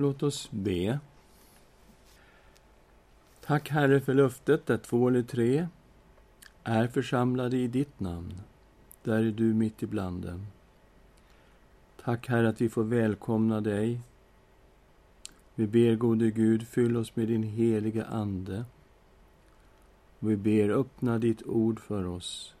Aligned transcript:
Låt 0.00 0.22
oss 0.22 0.50
be. 0.50 0.98
Tack, 3.40 3.68
Herre, 3.68 4.00
för 4.00 4.14
löftet 4.14 4.66
där 4.66 4.78
två 4.78 5.08
eller 5.08 5.22
tre 5.22 5.68
är 6.64 6.86
församlade 6.86 7.56
i 7.56 7.68
ditt 7.68 8.00
namn. 8.00 8.34
Där 9.02 9.18
är 9.18 9.30
du 9.30 9.54
mitt 9.54 9.82
ibland 9.82 10.22
dem. 10.22 10.46
Tack, 12.02 12.28
Herre, 12.28 12.48
att 12.48 12.60
vi 12.60 12.68
får 12.68 12.84
välkomna 12.84 13.60
dig. 13.60 14.00
Vi 15.54 15.66
ber, 15.66 15.94
gode 15.94 16.30
Gud, 16.30 16.68
fyll 16.68 16.96
oss 16.96 17.16
med 17.16 17.28
din 17.28 17.42
heliga 17.42 18.04
Ande. 18.04 18.64
Vi 20.18 20.36
ber, 20.36 20.68
öppna 20.68 21.18
ditt 21.18 21.42
ord 21.46 21.80
för 21.80 22.06
oss. 22.06 22.54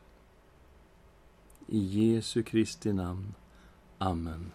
I 1.66 1.78
Jesu 1.78 2.42
Kristi 2.42 2.92
namn. 2.92 3.34
Amen. 3.98 4.52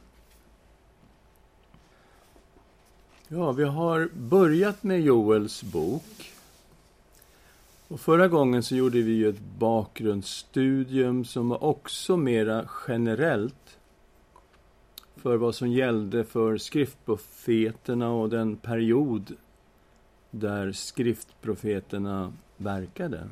Ja, 3.35 3.51
vi 3.51 3.63
har 3.63 4.09
börjat 4.13 4.83
med 4.83 5.01
Joels 5.01 5.63
bok. 5.63 6.31
Och 7.87 7.99
förra 7.99 8.27
gången 8.27 8.63
så 8.63 8.75
gjorde 8.75 9.01
vi 9.01 9.11
ju 9.11 9.29
ett 9.29 9.39
bakgrundsstudium 9.59 11.25
som 11.25 11.49
var 11.49 11.63
också 11.63 12.17
mera 12.17 12.69
generellt 12.87 13.77
för 15.15 15.37
vad 15.37 15.55
som 15.55 15.71
gällde 15.71 16.23
för 16.23 16.57
skriftprofeterna 16.57 18.11
och 18.11 18.29
den 18.29 18.55
period 18.55 19.35
där 20.31 20.71
skriftprofeterna 20.71 22.33
verkade. 22.57 23.29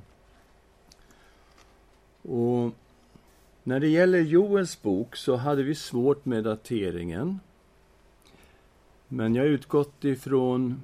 Och 2.21 2.71
när 3.63 3.79
det 3.79 3.87
gäller 3.87 4.19
Joels 4.19 4.81
bok 4.81 5.15
så 5.15 5.35
hade 5.35 5.63
vi 5.63 5.75
svårt 5.75 6.25
med 6.25 6.43
dateringen. 6.43 7.39
Men 9.13 9.35
jag 9.35 9.43
har 9.43 9.49
utgått 9.49 10.05
ifrån 10.05 10.81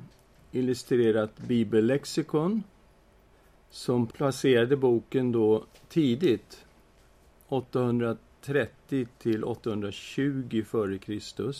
illustrerat 0.51 1.37
bibellexikon 1.37 2.63
som 3.69 4.07
placerade 4.07 4.77
boken 4.77 5.31
då 5.31 5.63
tidigt, 5.89 6.65
830 7.47 9.07
till 9.17 9.43
820 9.43 10.61
f.Kr. 10.61 11.53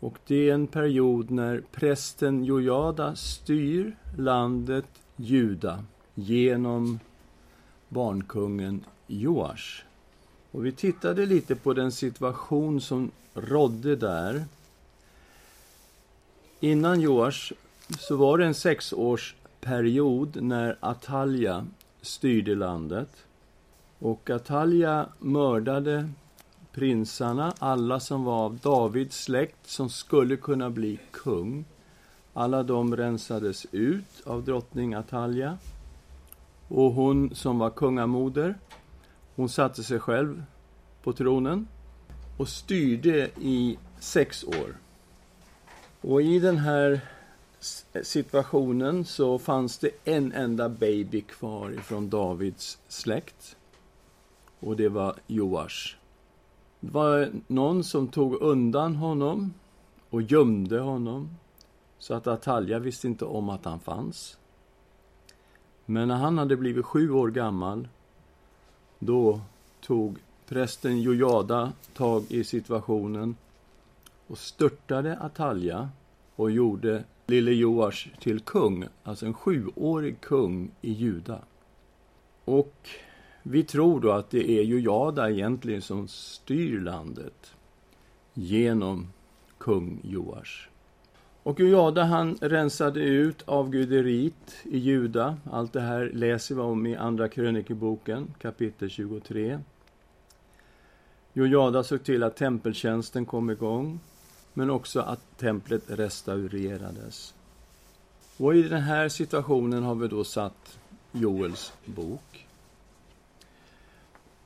Och 0.00 0.18
det 0.26 0.50
är 0.50 0.54
en 0.54 0.66
period 0.66 1.30
när 1.30 1.62
prästen 1.72 2.44
Jojada 2.44 3.16
styr 3.16 3.96
landet 4.18 5.02
Juda 5.16 5.84
genom 6.14 6.98
barnkungen 7.88 8.84
Joash. 9.06 9.82
Och 10.50 10.66
vi 10.66 10.72
tittade 10.72 11.26
lite 11.26 11.54
på 11.54 11.72
den 11.72 11.92
situation 11.92 12.80
som 12.80 13.10
rådde 13.34 13.96
där. 13.96 14.44
Innan 16.64 17.00
Joash 17.00 17.52
så 17.98 18.16
var 18.16 18.38
det 18.38 18.46
en 18.46 18.54
sexårsperiod 18.54 20.42
när 20.42 20.76
Atalja 20.80 21.66
styrde 22.00 22.54
landet. 22.54 23.08
Och 23.98 24.30
Atalja 24.30 25.08
mördade 25.18 26.08
prinsarna, 26.72 27.52
alla 27.58 28.00
som 28.00 28.24
var 28.24 28.44
av 28.44 28.58
Davids 28.58 29.24
släkt 29.24 29.66
som 29.66 29.90
skulle 29.90 30.36
kunna 30.36 30.70
bli 30.70 30.98
kung. 31.10 31.64
Alla 32.32 32.62
de 32.62 32.96
rensades 32.96 33.66
ut 33.72 34.22
av 34.24 34.44
drottning 34.44 34.94
Atalja. 34.94 35.58
Och 36.68 36.92
hon 36.92 37.34
som 37.34 37.58
var 37.58 37.70
kungamoder, 37.70 38.54
hon 39.34 39.48
satte 39.48 39.82
sig 39.82 39.98
själv 39.98 40.44
på 41.02 41.12
tronen 41.12 41.68
och 42.38 42.48
styrde 42.48 43.30
i 43.40 43.78
sex 44.00 44.44
år. 44.44 44.83
Och 46.06 46.22
i 46.22 46.38
den 46.38 46.58
här 46.58 47.00
situationen 48.02 49.04
så 49.04 49.38
fanns 49.38 49.78
det 49.78 49.90
en 50.04 50.32
enda 50.32 50.68
baby 50.68 51.20
kvar 51.20 51.70
ifrån 51.70 52.08
Davids 52.08 52.78
släkt. 52.88 53.56
Och 54.60 54.76
det 54.76 54.88
var 54.88 55.14
Joash. 55.26 55.96
Det 56.80 56.90
var 56.90 57.30
någon 57.46 57.84
som 57.84 58.08
tog 58.08 58.42
undan 58.42 58.96
honom 58.96 59.54
och 60.10 60.22
gömde 60.22 60.80
honom 60.80 61.30
så 61.98 62.14
att 62.14 62.26
Atalja 62.26 62.78
visste 62.78 63.06
inte 63.06 63.24
om 63.24 63.48
att 63.48 63.64
han 63.64 63.80
fanns. 63.80 64.38
Men 65.86 66.08
när 66.08 66.16
han 66.16 66.38
hade 66.38 66.56
blivit 66.56 66.84
sju 66.84 67.10
år 67.10 67.28
gammal, 67.30 67.88
då 68.98 69.40
tog 69.80 70.18
prästen 70.48 71.00
Jojada 71.00 71.72
tag 71.94 72.24
i 72.28 72.44
situationen 72.44 73.36
och 74.26 74.38
störtade 74.38 75.18
Atalja 75.18 75.88
och 76.36 76.50
gjorde 76.50 77.04
lille 77.26 77.52
Joash 77.52 78.08
till 78.20 78.40
kung, 78.40 78.84
alltså 79.02 79.26
en 79.26 79.34
sjuårig 79.34 80.20
kung 80.20 80.70
i 80.80 80.92
Juda. 80.92 81.38
Och 82.44 82.88
vi 83.42 83.64
tror 83.64 84.00
då 84.00 84.12
att 84.12 84.30
det 84.30 84.50
är 84.50 84.62
Jojada 84.62 85.30
egentligen 85.30 85.82
som 85.82 86.08
styr 86.08 86.80
landet 86.80 87.54
genom 88.34 89.12
kung 89.58 90.00
Joash. 90.02 90.68
Och 91.42 91.60
Jojada 91.60 92.04
han 92.04 92.38
rensade 92.40 93.00
ut 93.00 93.42
avguderiet 93.46 94.54
i 94.64 94.78
Juda. 94.78 95.36
Allt 95.50 95.72
det 95.72 95.80
här 95.80 96.10
läser 96.14 96.54
vi 96.54 96.60
om 96.60 96.86
i 96.86 96.96
Andra 96.96 97.28
krönikeboken, 97.28 98.34
kapitel 98.38 98.90
23. 98.90 99.58
Jojada 101.32 101.82
såg 101.82 102.04
till 102.04 102.22
att 102.22 102.36
tempeltjänsten 102.36 103.26
kom 103.26 103.50
igång, 103.50 104.00
men 104.54 104.70
också 104.70 105.00
att 105.00 105.38
templet 105.38 105.82
restaurerades. 105.86 107.34
Och 108.36 108.54
i 108.54 108.62
den 108.62 108.82
här 108.82 109.08
situationen 109.08 109.82
har 109.82 109.94
vi 109.94 110.08
då 110.08 110.24
satt 110.24 110.78
Joels 111.12 111.72
bok. 111.84 112.46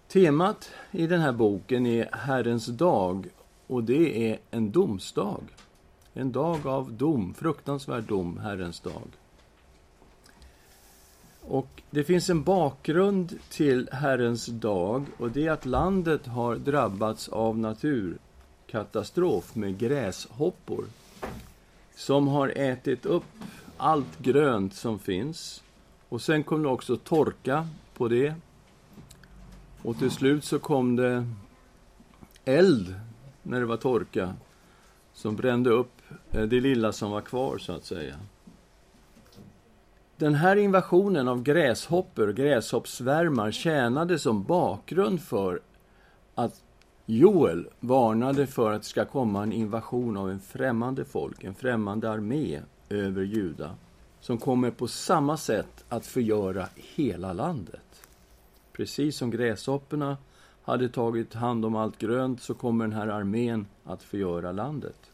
Temat 0.09 0.71
i 0.91 1.07
den 1.07 1.21
här 1.21 1.33
boken 1.33 1.87
är 1.87 2.09
Herrens 2.13 2.67
dag 2.67 3.29
och 3.67 3.85
det 3.85 4.31
är 4.31 4.39
en 4.51 4.71
domsdag. 4.71 5.43
En 6.13 6.33
dag 6.33 6.67
av 6.67 6.93
dom, 6.93 7.35
fruktansvärd 7.35 8.05
dom, 8.05 8.39
Herrens 8.39 8.81
dag. 8.81 9.09
Och 11.41 11.83
det 11.91 12.05
finns 12.05 12.31
en 12.31 12.43
bakgrund 12.43 13.39
till 13.51 13.89
Herrens 13.93 14.47
dag 14.47 15.05
och 15.19 15.31
det 15.31 15.47
är 15.47 15.51
att 15.51 15.67
landet 15.67 16.27
har 16.27 16.57
drabbats 16.57 17.29
av 17.29 17.59
natur 17.59 18.19
katastrof 18.71 19.55
med 19.55 19.79
gräshoppor 19.79 20.85
som 21.95 22.29
har 22.29 22.53
ätit 22.57 23.07
upp 23.07 23.25
allt 23.77 24.19
grönt 24.19 24.75
som 24.75 24.99
finns. 24.99 25.63
Och 26.09 26.23
sen 26.23 26.45
kom 26.45 26.63
det 26.63 26.69
också 26.69 26.97
torka 26.97 27.69
på 27.95 28.09
det. 28.09 28.35
Och 29.83 29.99
till 29.99 30.11
slut 30.11 30.45
så 30.45 30.59
kom 30.59 30.97
det 30.97 31.27
eld 32.45 32.95
när 33.43 33.61
det 33.61 33.67
var 33.67 33.77
torka 33.77 34.35
som 35.13 35.37
brände 35.37 35.71
upp 35.71 36.03
eh, 36.31 36.43
det 36.43 36.61
lilla 36.61 36.93
som 36.93 37.11
var 37.11 37.21
kvar, 37.21 37.59
så 37.59 37.73
att 37.73 37.85
säga. 37.85 38.15
Den 40.17 40.35
här 40.35 40.57
invasionen 40.57 41.29
av 41.29 41.43
gräshoppor, 41.43 42.33
gräshoppsvärmar, 42.33 43.51
tjänade 43.51 44.19
som 44.19 44.45
bakgrund 44.45 45.23
för 45.23 45.61
att 46.35 46.63
Joel 47.11 47.69
varnade 47.81 48.47
för 48.47 48.73
att 48.73 48.83
det 48.83 48.89
ska 48.89 49.05
komma 49.05 49.43
en 49.43 49.53
invasion 49.53 50.17
av 50.17 50.31
en 50.31 50.41
främmande 50.41 51.05
folk, 51.05 51.45
en 51.45 51.55
främmande 51.55 52.11
armé 52.11 52.61
över 52.89 53.23
Juda, 53.23 53.75
som 54.21 54.39
kommer 54.39 54.71
på 54.71 54.89
samma 54.89 55.37
sätt 55.37 55.85
att 55.89 56.07
förgöra 56.07 56.69
hela 56.75 57.33
landet. 57.33 58.07
Precis 58.73 59.17
som 59.17 59.31
gräshopporna 59.31 60.17
hade 60.63 60.89
tagit 60.89 61.35
hand 61.35 61.65
om 61.65 61.77
allt 61.77 61.99
grönt 61.99 62.43
så 62.43 62.55
kommer 62.55 62.85
den 62.85 62.97
här 62.97 63.09
armén 63.09 63.67
att 63.85 64.03
förgöra 64.03 64.53
landet. 64.53 65.11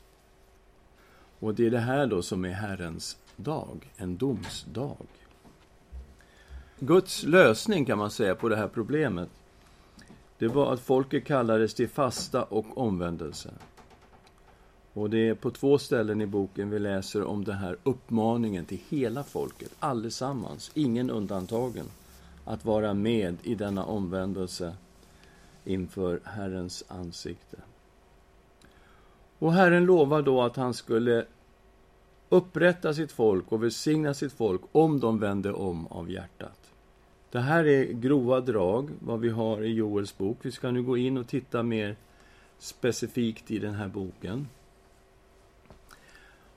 Och 1.38 1.55
det 1.55 1.66
är 1.66 1.71
det 1.71 1.78
här 1.78 2.06
då 2.06 2.22
som 2.22 2.44
är 2.44 2.52
Herrens 2.52 3.19
dag, 3.37 3.93
en 3.97 4.17
domsdag. 4.17 5.06
Guds 6.79 7.23
lösning 7.23 7.85
kan 7.85 7.99
man 7.99 8.11
säga 8.11 8.35
på 8.35 8.49
det 8.49 8.56
här 8.56 8.69
problemet, 8.69 9.31
det 10.39 10.49
var 10.49 10.73
att 10.73 10.81
folket 10.81 11.25
kallades 11.25 11.75
till 11.75 11.89
fasta 11.89 12.43
och 12.43 12.79
omvändelse. 12.79 13.51
Och 14.93 15.11
det 15.11 15.29
är 15.29 15.35
på 15.35 15.51
två 15.51 15.79
ställen 15.79 16.21
i 16.21 16.27
boken 16.27 16.71
vi 16.71 16.79
läser 16.79 17.25
om 17.25 17.45
den 17.45 17.57
här 17.57 17.77
uppmaningen 17.83 18.65
till 18.65 18.81
hela 18.89 19.25
folket, 19.25 19.71
allesammans, 19.79 20.71
ingen 20.75 21.11
undantagen, 21.11 21.87
att 22.45 22.65
vara 22.65 22.95
med 22.95 23.37
i 23.43 23.55
denna 23.55 23.85
omvändelse 23.85 24.75
inför 25.65 26.21
Herrens 26.25 26.85
ansikte. 26.89 27.57
Och 29.39 29.53
Herren 29.53 29.85
lovar 29.85 30.23
då 30.23 30.43
att 30.43 30.57
han 30.57 30.75
skulle 30.75 31.27
upprätta 32.29 32.95
sitt 32.95 33.13
folk 33.13 33.53
och 33.53 33.63
välsigna 33.63 34.15
sitt 34.15 34.33
folk 34.33 34.61
om 34.73 35.01
de 35.01 35.19
vände 35.19 35.53
om 35.53 35.87
av 35.87 36.11
hjärtat. 36.11 36.63
Det 37.35 37.41
här 37.41 37.67
är 37.67 37.85
grova 37.85 38.41
drag, 38.41 38.91
vad 39.01 39.21
vi 39.21 39.29
har 39.29 39.63
i 39.63 39.73
Joels 39.73 40.19
bok. 40.19 40.39
Vi 40.43 40.51
ska 40.51 40.71
nu 40.71 40.83
gå 40.83 40.97
in 40.97 41.19
och 41.19 41.29
titta 41.29 41.63
mer 41.63 41.97
specifikt 42.59 43.51
i 43.51 43.59
den 43.59 43.75
här 43.75 43.89
boken. 43.89 44.49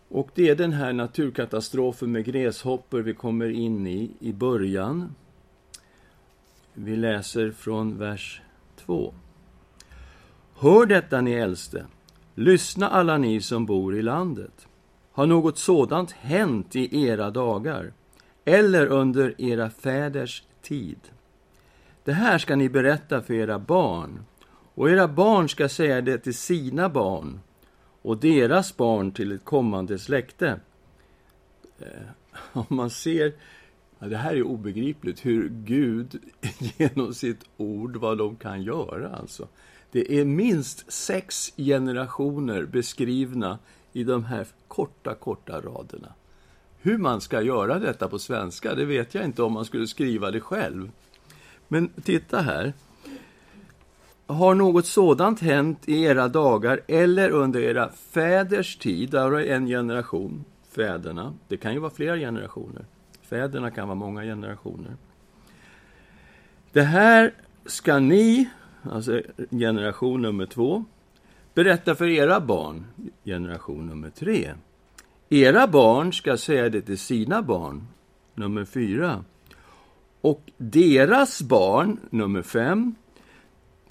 Och 0.10 0.30
det 0.36 0.50
är 0.50 0.56
den 0.56 0.74
här 0.74 0.94
naturkatastrofen 0.94 2.12
med 2.12 2.26
gräshoppor 2.26 3.00
vi 3.00 3.14
kommer 3.14 3.50
in 3.50 3.88
i, 3.88 4.12
i 4.20 4.34
början. 4.34 5.16
Vi 6.74 6.96
läser 6.96 7.52
från 7.52 7.98
vers 7.98 8.42
2. 8.86 9.14
Hör 10.56 10.86
detta, 10.86 11.22
ni 11.22 11.32
äldste. 11.32 11.86
Lyssna, 12.36 12.90
alla 12.90 13.18
ni 13.18 13.42
som 13.42 13.66
bor 13.66 13.96
i 13.96 14.02
landet. 14.02 14.68
Har 15.12 15.26
något 15.26 15.58
sådant 15.58 16.12
hänt 16.12 16.76
i 16.76 17.08
era 17.08 17.30
dagar 17.30 17.94
eller 18.46 18.88
under 18.88 19.42
era 19.42 19.70
fäders 19.70 20.44
tid? 20.68 21.00
Det 22.04 22.14
här 22.14 22.38
ska 22.38 22.56
ni 22.56 22.70
berätta 22.70 23.22
för 23.22 23.34
era 23.34 23.60
barn, 23.60 24.26
och 24.76 24.90
era 24.90 25.08
barn 25.08 25.50
ska 25.50 25.70
säga 25.70 26.02
det 26.02 26.18
till 26.18 26.34
sina 26.34 26.90
barn 26.90 27.40
och 28.02 28.18
deras 28.18 28.78
barn 28.78 29.12
till 29.12 29.32
ett 29.32 29.46
kommande 29.46 30.00
släkte. 30.00 30.60
Eh, 31.80 31.88
om 32.54 32.66
man 32.70 32.90
ser, 32.90 33.34
ja, 34.00 34.08
det 34.08 34.18
här 34.18 34.36
är 34.36 34.44
obegripligt, 34.44 35.26
hur 35.26 35.50
Gud 35.50 36.20
genom 36.78 37.14
sitt 37.14 37.44
ord, 37.58 37.96
vad 37.96 38.18
de 38.18 38.36
kan 38.36 38.64
göra 38.64 39.16
alltså. 39.16 39.48
Det 39.92 40.20
är 40.20 40.26
minst 40.26 40.92
sex 40.92 41.54
generationer 41.58 42.66
beskrivna 42.66 43.60
i 43.94 44.04
de 44.04 44.24
här 44.24 44.48
korta, 44.68 45.16
korta 45.16 45.62
raderna. 45.62 46.14
Hur 46.82 46.98
man 46.98 47.22
ska 47.22 47.42
göra 47.42 47.80
detta 47.80 48.08
på 48.08 48.20
svenska, 48.20 48.76
det 48.76 48.86
vet 48.86 49.16
jag 49.16 49.26
inte 49.26 49.44
om 49.44 49.54
man 49.54 49.66
skulle 49.66 49.88
skriva 49.88 50.32
det 50.32 50.40
själv. 50.40 50.92
Men 51.68 51.88
titta 51.88 52.42
här. 52.42 52.74
Har 54.28 54.56
något 54.56 54.86
sådant 54.86 55.40
hänt 55.40 55.90
i 55.90 56.04
era 56.04 56.28
dagar 56.28 56.82
eller 56.88 57.30
under 57.30 57.60
era 57.60 57.90
fäders 57.90 58.78
tid? 58.78 59.10
Där 59.10 59.32
har 59.32 59.40
en 59.40 59.68
generation, 59.68 60.46
fäderna. 60.72 61.34
Det 61.48 61.58
kan 61.58 61.74
ju 61.74 61.80
vara 61.80 61.92
flera 61.92 62.18
generationer. 62.18 62.86
Fäderna 63.22 63.72
kan 63.72 63.88
vara 63.88 63.96
många 63.96 64.24
generationer. 64.24 64.96
Det 66.72 66.82
här 66.82 67.34
ska 67.66 68.00
ni, 68.00 68.50
alltså 68.84 69.22
generation 69.52 70.22
nummer 70.22 70.46
två, 70.46 70.86
berätta 71.54 71.96
för 71.96 72.08
era 72.08 72.40
barn, 72.40 72.86
generation 73.26 73.88
nummer 73.88 74.10
tre. 74.10 74.54
Era 75.30 75.68
barn 75.68 76.14
ska 76.14 76.38
säga 76.38 76.70
det 76.70 76.82
till 76.82 76.98
sina 76.98 77.42
barn, 77.42 77.88
nummer 78.36 78.66
fyra. 78.66 79.24
Och 80.22 80.52
deras 80.58 81.42
barn, 81.42 82.00
nummer 82.10 82.42
fem, 82.42 82.96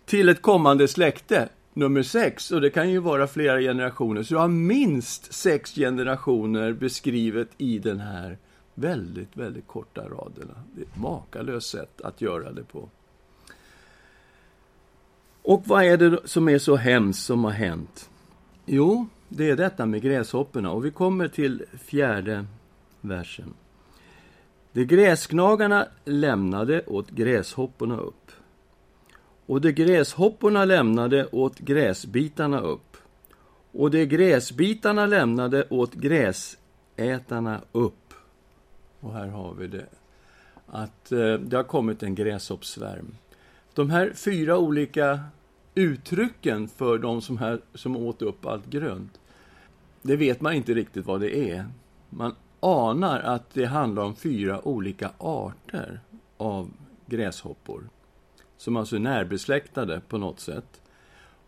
till 0.04 0.28
ett 0.28 0.42
kommande 0.42 0.88
släkte, 0.88 1.48
nummer 1.74 2.02
sex. 2.02 2.50
Och 2.50 2.60
det 2.60 2.70
kan 2.70 2.90
ju 2.90 2.98
vara 2.98 3.26
flera 3.26 3.60
generationer. 3.60 4.22
Så 4.22 4.34
du 4.34 4.40
har 4.40 4.48
minst 4.48 5.32
sex 5.32 5.74
generationer 5.74 6.72
beskrivet 6.72 7.48
i 7.58 7.78
den 7.78 8.00
här 8.00 8.38
väldigt, 8.74 9.36
väldigt 9.36 9.66
korta 9.66 10.00
raderna. 10.00 10.54
Det 10.74 10.80
är 10.80 10.84
ett 10.84 10.96
makalöst 10.96 11.70
sätt 11.70 12.00
att 12.00 12.20
göra 12.20 12.52
det 12.52 12.64
på. 12.64 12.88
Och 15.42 15.62
vad 15.66 15.84
är 15.84 15.96
det 15.96 16.18
som 16.24 16.48
är 16.48 16.58
så 16.58 16.76
hemskt 16.76 17.24
som 17.24 17.44
har 17.44 17.50
hänt? 17.50 18.10
Jo, 18.66 19.06
det 19.28 19.50
är 19.50 19.56
detta 19.56 19.86
med 19.86 20.02
gräshopporna. 20.02 20.70
Och 20.70 20.84
vi 20.84 20.90
kommer 20.90 21.28
till 21.28 21.64
fjärde 21.78 22.46
versen. 23.00 23.54
De 24.72 24.84
gräsknagarna 24.84 25.86
lämnade 26.04 26.82
åt 26.86 27.10
gräshopporna 27.10 27.98
upp. 27.98 28.30
Och 29.46 29.60
de 29.60 29.72
gräshopporna 29.72 30.64
lämnade 30.64 31.26
åt 31.26 31.58
gräsbitarna 31.58 32.60
upp. 32.60 32.96
Och 33.72 33.90
de 33.90 34.06
gräsbitarna 34.06 35.06
lämnade 35.06 35.66
åt 35.70 35.94
gräsätarna 35.94 37.60
upp. 37.72 38.14
Och 39.00 39.12
här 39.12 39.28
har 39.28 39.54
vi 39.54 39.66
det. 39.66 39.86
Att 40.66 41.12
eh, 41.12 41.34
det 41.34 41.56
har 41.56 41.64
kommit 41.64 42.02
en 42.02 42.14
gräshoppsvärm. 42.14 43.14
De 43.74 43.90
här 43.90 44.12
fyra 44.14 44.58
olika 44.58 45.20
uttrycken 45.76 46.68
för 46.68 46.98
de 46.98 47.22
som, 47.22 47.38
här, 47.38 47.60
som 47.74 47.96
åt 47.96 48.22
upp 48.22 48.46
allt 48.46 48.66
grönt, 48.66 49.20
det 50.02 50.16
vet 50.16 50.40
man 50.40 50.52
inte 50.52 50.74
riktigt 50.74 51.06
vad 51.06 51.20
det 51.20 51.50
är. 51.50 51.66
Man 52.10 52.34
anar 52.60 53.20
att 53.20 53.54
det 53.54 53.64
handlar 53.64 54.02
om 54.02 54.14
fyra 54.14 54.68
olika 54.68 55.10
arter 55.18 56.00
av 56.36 56.70
gräshoppor, 57.06 57.88
som 58.56 58.76
alltså 58.76 58.96
är 58.96 59.00
närbesläktade 59.00 60.00
på 60.08 60.18
något 60.18 60.40
sätt. 60.40 60.82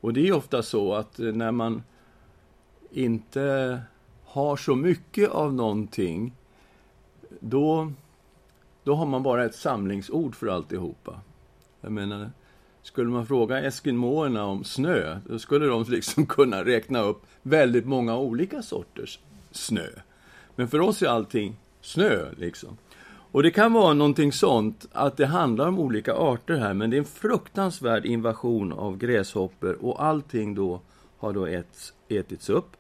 Och 0.01 0.13
det 0.13 0.29
är 0.29 0.33
ofta 0.33 0.63
så 0.63 0.95
att 0.95 1.21
eh, 1.21 1.33
när 1.33 1.53
man 1.53 1.83
inte 2.91 3.81
har 4.25 4.57
så 4.57 4.77
mycket 4.77 5.31
av 5.31 5.55
någonting, 5.55 6.37
då, 7.41 7.93
då 8.85 8.95
har 8.95 9.07
man 9.07 9.23
bara 9.23 9.45
ett 9.45 9.55
samlingsord 9.55 10.35
för 10.35 10.47
alltihopa. 10.47 11.21
Jag 11.81 11.93
menar, 11.93 12.31
skulle 12.89 13.11
man 13.11 13.27
fråga 13.27 13.61
eskimåerna 13.61 14.45
om 14.45 14.65
snö, 14.65 15.19
då 15.27 15.39
skulle 15.39 15.67
de 15.67 15.85
liksom 15.89 16.27
kunna 16.27 16.65
räkna 16.65 17.01
upp 17.01 17.23
väldigt 17.43 17.87
många 17.87 18.19
olika 18.19 18.63
sorters 18.63 19.19
snö. 19.51 19.87
Men 20.57 20.69
för 20.69 20.81
oss 20.81 21.03
är 21.03 21.07
allting 21.07 21.57
snö, 21.81 22.33
liksom. 22.37 22.77
Och 23.33 23.43
det 23.43 23.51
kan 23.51 23.73
vara 23.73 23.95
någonting 23.95 24.33
sånt, 24.33 24.87
att 24.93 25.17
det 25.17 25.27
handlar 25.27 25.69
om 25.69 25.79
olika 25.79 26.15
arter 26.15 26.57
här, 26.57 26.75
men 26.75 26.91
det 26.91 26.97
är 26.97 26.99
en 26.99 27.05
fruktansvärd 27.05 28.07
invasion 28.07 28.73
av 28.73 28.99
gräshoppor 28.99 29.79
och 29.81 30.05
allting 30.05 30.55
då 30.55 30.81
har 31.19 31.33
då 31.33 31.47
ätits, 31.47 31.93
ätits 32.09 32.51
upp. 32.51 32.77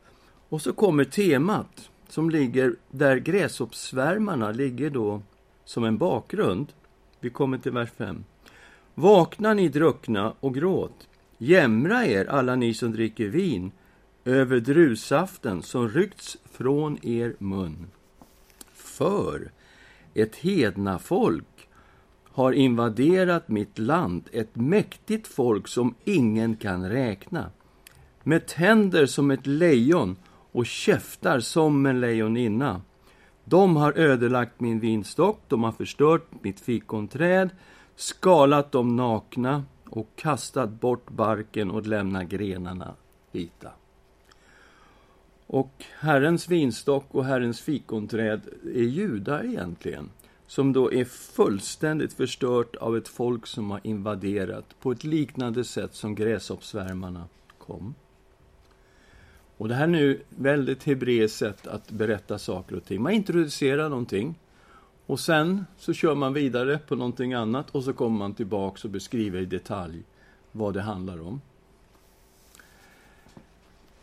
Och 0.48 0.62
så 0.62 0.72
kommer 0.72 1.04
temat, 1.04 1.90
som 2.08 2.30
ligger 2.30 2.74
där 2.90 3.16
gräshoppsvärmarna 3.16 4.50
ligger 4.50 4.90
då 4.90 5.22
som 5.64 5.84
en 5.84 5.98
bakgrund. 5.98 6.72
Vi 7.20 7.30
kommer 7.30 7.58
till 7.58 7.72
vers 7.72 7.90
5. 7.96 8.24
Vakna 9.00 9.54
ni 9.54 9.68
druckna 9.68 10.34
och 10.40 10.54
gråt. 10.54 11.08
Jämra 11.38 12.06
er, 12.06 12.26
alla 12.26 12.56
ni 12.56 12.74
som 12.74 12.92
dricker 12.92 13.28
vin, 13.28 13.72
över 14.24 14.60
druvsaften 14.60 15.62
som 15.62 15.88
ryckts 15.88 16.36
från 16.44 17.06
er 17.06 17.34
mun. 17.38 17.86
För 18.72 19.50
ett 20.14 20.36
hedna 20.36 20.98
folk 20.98 21.68
har 22.24 22.52
invaderat 22.52 23.48
mitt 23.48 23.78
land, 23.78 24.28
ett 24.32 24.56
mäktigt 24.56 25.26
folk 25.26 25.68
som 25.68 25.94
ingen 26.04 26.56
kan 26.56 26.90
räkna. 26.90 27.50
Med 28.22 28.46
tänder 28.46 29.06
som 29.06 29.30
ett 29.30 29.46
lejon 29.46 30.16
och 30.52 30.66
käftar 30.66 31.40
som 31.40 31.86
en 31.86 32.00
lejoninna. 32.00 32.82
De 33.44 33.76
har 33.76 33.92
ödelagt 33.92 34.60
min 34.60 34.80
vinstock, 34.80 35.42
de 35.48 35.62
har 35.62 35.72
förstört 35.72 36.28
mitt 36.42 36.60
fikonträd, 36.60 37.50
skalat 37.98 38.72
dem 38.72 38.96
nakna 38.96 39.64
och 39.84 40.08
kastat 40.16 40.70
bort 40.70 41.10
barken 41.10 41.70
och 41.70 41.86
lämnat 41.86 42.28
grenarna 42.28 42.94
vita. 43.32 43.70
Och 45.46 45.84
Herrens 45.98 46.48
vinstock 46.48 47.04
och 47.10 47.24
Herrens 47.24 47.60
fikonträd 47.60 48.40
är 48.74 48.82
judar 48.82 49.44
egentligen, 49.44 50.10
som 50.46 50.72
då 50.72 50.92
är 50.92 51.04
fullständigt 51.04 52.12
förstört 52.12 52.76
av 52.76 52.96
ett 52.96 53.08
folk 53.08 53.46
som 53.46 53.70
har 53.70 53.80
invaderat 53.84 54.80
på 54.80 54.92
ett 54.92 55.04
liknande 55.04 55.64
sätt 55.64 55.94
som 55.94 56.14
gräshoppsvärmarna 56.14 57.24
kom. 57.58 57.94
Och 59.56 59.68
det 59.68 59.74
här 59.74 59.84
är 59.84 59.88
nu 59.88 60.20
väldigt 60.28 60.84
hebreiskt 60.84 61.38
sätt 61.38 61.66
att 61.66 61.90
berätta 61.90 62.38
saker 62.38 62.76
och 62.76 62.84
ting. 62.84 63.02
Man 63.02 63.12
introducerar 63.12 63.88
någonting 63.88 64.34
och 65.08 65.20
sen 65.20 65.64
så 65.76 65.92
kör 65.92 66.14
man 66.14 66.32
vidare 66.32 66.78
på 66.78 66.96
någonting 66.96 67.34
annat 67.34 67.70
och 67.70 67.84
så 67.84 67.92
kommer 67.92 68.18
man 68.18 68.34
tillbaks 68.34 68.84
och 68.84 68.90
beskriver 68.90 69.40
i 69.40 69.44
detalj 69.44 70.02
vad 70.52 70.74
det 70.74 70.82
handlar 70.82 71.20
om. 71.20 71.40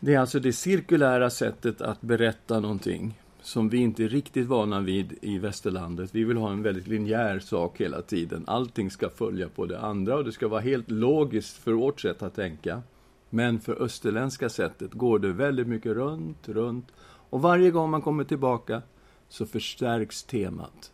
Det 0.00 0.14
är 0.14 0.18
alltså 0.18 0.40
det 0.40 0.52
cirkulära 0.52 1.30
sättet 1.30 1.80
att 1.80 2.00
berätta 2.00 2.60
någonting 2.60 3.20
som 3.40 3.68
vi 3.68 3.78
inte 3.78 4.04
är 4.04 4.08
riktigt 4.08 4.46
vana 4.46 4.80
vid 4.80 5.18
i 5.22 5.38
västerlandet. 5.38 6.14
Vi 6.14 6.24
vill 6.24 6.36
ha 6.36 6.52
en 6.52 6.62
väldigt 6.62 6.86
linjär 6.86 7.38
sak 7.38 7.80
hela 7.80 8.02
tiden. 8.02 8.44
Allting 8.46 8.90
ska 8.90 9.10
följa 9.10 9.48
på 9.48 9.66
det 9.66 9.80
andra 9.80 10.16
och 10.16 10.24
det 10.24 10.32
ska 10.32 10.48
vara 10.48 10.60
helt 10.60 10.90
logiskt 10.90 11.56
för 11.56 11.72
vårt 11.72 12.00
sätt 12.00 12.22
att 12.22 12.34
tänka. 12.34 12.82
Men 13.30 13.60
för 13.60 13.82
österländska 13.82 14.48
sättet 14.48 14.92
går 14.92 15.18
det 15.18 15.32
väldigt 15.32 15.66
mycket 15.66 15.92
runt, 15.92 16.48
runt 16.48 16.92
och 17.30 17.42
varje 17.42 17.70
gång 17.70 17.90
man 17.90 18.02
kommer 18.02 18.24
tillbaka 18.24 18.82
så 19.28 19.46
förstärks 19.46 20.22
temat. 20.22 20.92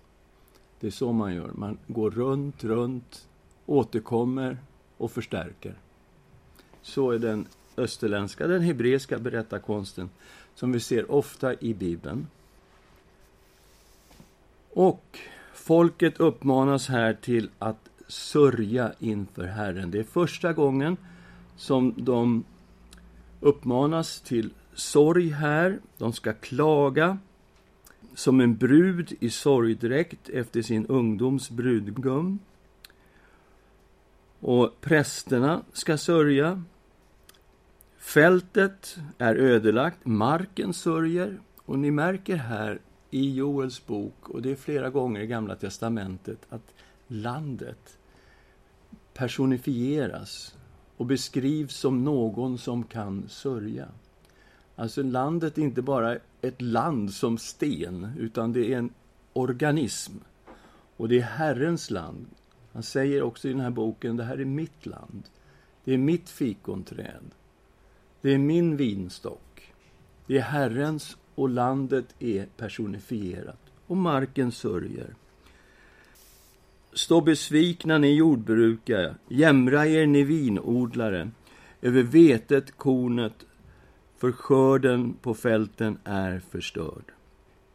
Det 0.82 0.88
är 0.88 0.90
så 0.90 1.12
man 1.12 1.34
gör. 1.34 1.50
Man 1.54 1.78
går 1.86 2.10
runt, 2.10 2.64
runt, 2.64 3.28
återkommer 3.66 4.58
och 4.96 5.10
förstärker. 5.10 5.74
Så 6.82 7.10
är 7.10 7.18
den 7.18 7.46
österländska, 7.76 8.46
den 8.46 8.62
hebreiska 8.62 9.18
berättarkonsten 9.18 10.10
som 10.54 10.72
vi 10.72 10.80
ser 10.80 11.12
ofta 11.12 11.54
i 11.60 11.74
Bibeln. 11.74 12.26
Och 14.70 15.18
folket 15.54 16.20
uppmanas 16.20 16.88
här 16.88 17.14
till 17.14 17.50
att 17.58 17.88
sörja 18.08 18.92
inför 18.98 19.44
Herren. 19.44 19.90
Det 19.90 19.98
är 19.98 20.04
första 20.04 20.52
gången 20.52 20.96
som 21.56 21.94
de 21.96 22.44
uppmanas 23.40 24.20
till 24.20 24.50
sorg 24.74 25.28
här. 25.28 25.80
De 25.98 26.12
ska 26.12 26.32
klaga 26.32 27.18
som 28.14 28.40
en 28.40 28.56
brud 28.56 29.12
i 29.20 29.30
sorgdräkt 29.30 30.28
efter 30.28 30.62
sin 30.62 30.86
ungdoms 30.86 31.50
brudgum. 31.50 32.38
Och 34.40 34.80
prästerna 34.80 35.62
ska 35.72 35.98
sörja. 35.98 36.62
Fältet 37.98 38.98
är 39.18 39.34
ödelagt, 39.34 39.98
marken 40.06 40.74
sörjer. 40.74 41.40
Och 41.56 41.78
ni 41.78 41.90
märker 41.90 42.36
här 42.36 42.80
i 43.10 43.34
Joels 43.34 43.86
bok, 43.86 44.28
och 44.28 44.42
det 44.42 44.50
är 44.50 44.56
flera 44.56 44.90
gånger 44.90 45.20
i 45.20 45.26
Gamla 45.26 45.56
testamentet, 45.56 46.38
att 46.48 46.74
landet 47.06 47.98
personifieras 49.14 50.56
och 50.96 51.06
beskrivs 51.06 51.76
som 51.76 52.04
någon 52.04 52.58
som 52.58 52.84
kan 52.84 53.28
sörja. 53.28 53.88
Alltså 54.82 55.02
landet 55.02 55.58
är 55.58 55.62
inte 55.62 55.82
bara 55.82 56.18
ett 56.40 56.62
land 56.62 57.12
som 57.12 57.38
sten, 57.38 58.12
utan 58.18 58.52
det 58.52 58.72
är 58.72 58.78
en 58.78 58.90
organism. 59.32 60.12
Och 60.96 61.08
det 61.08 61.18
är 61.18 61.22
Herrens 61.22 61.90
land. 61.90 62.26
Han 62.72 62.82
säger 62.82 63.22
också 63.22 63.48
i 63.48 63.52
den 63.52 63.60
här 63.60 63.70
boken, 63.70 64.16
det 64.16 64.24
här 64.24 64.40
är 64.40 64.44
mitt 64.44 64.86
land. 64.86 65.22
Det 65.84 65.94
är 65.94 65.98
mitt 65.98 66.30
fikonträd. 66.30 67.30
Det 68.20 68.30
är 68.30 68.38
min 68.38 68.76
vinstock. 68.76 69.72
Det 70.26 70.38
är 70.38 70.42
Herrens 70.42 71.16
och 71.34 71.48
landet 71.48 72.14
är 72.18 72.46
personifierat. 72.56 73.60
Och 73.86 73.96
marken 73.96 74.52
sörjer. 74.52 75.14
Stå 76.92 77.20
besvikna, 77.20 77.98
ni 77.98 78.14
jordbrukare, 78.14 79.14
jämra 79.28 79.86
er, 79.86 80.06
ni 80.06 80.22
vinodlare, 80.22 81.30
över 81.82 82.02
vetet, 82.02 82.76
kornet, 82.76 83.46
för 84.22 84.32
skörden 84.32 85.14
på 85.22 85.34
fälten 85.34 85.98
är 86.04 86.40
förstörd. 86.50 87.12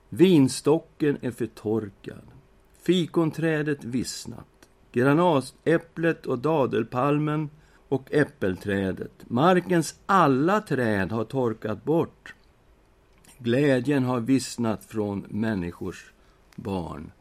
Vinstocken 0.09 1.17
är 1.21 1.31
förtorkad, 1.31 2.23
fikonträdet 2.81 3.83
vissnat, 3.83 4.69
granatäpplet 4.91 6.25
och 6.25 6.39
dadelpalmen 6.39 7.49
och 7.87 8.13
äppelträdet. 8.13 9.11
Markens 9.29 9.99
alla 10.05 10.61
träd 10.61 11.11
har 11.11 11.23
torkat 11.23 11.83
bort. 11.83 12.33
Glädjen 13.37 14.03
har 14.03 14.19
vissnat 14.19 14.85
från 14.85 15.25
människors 15.29 16.11
barn. 16.55 17.11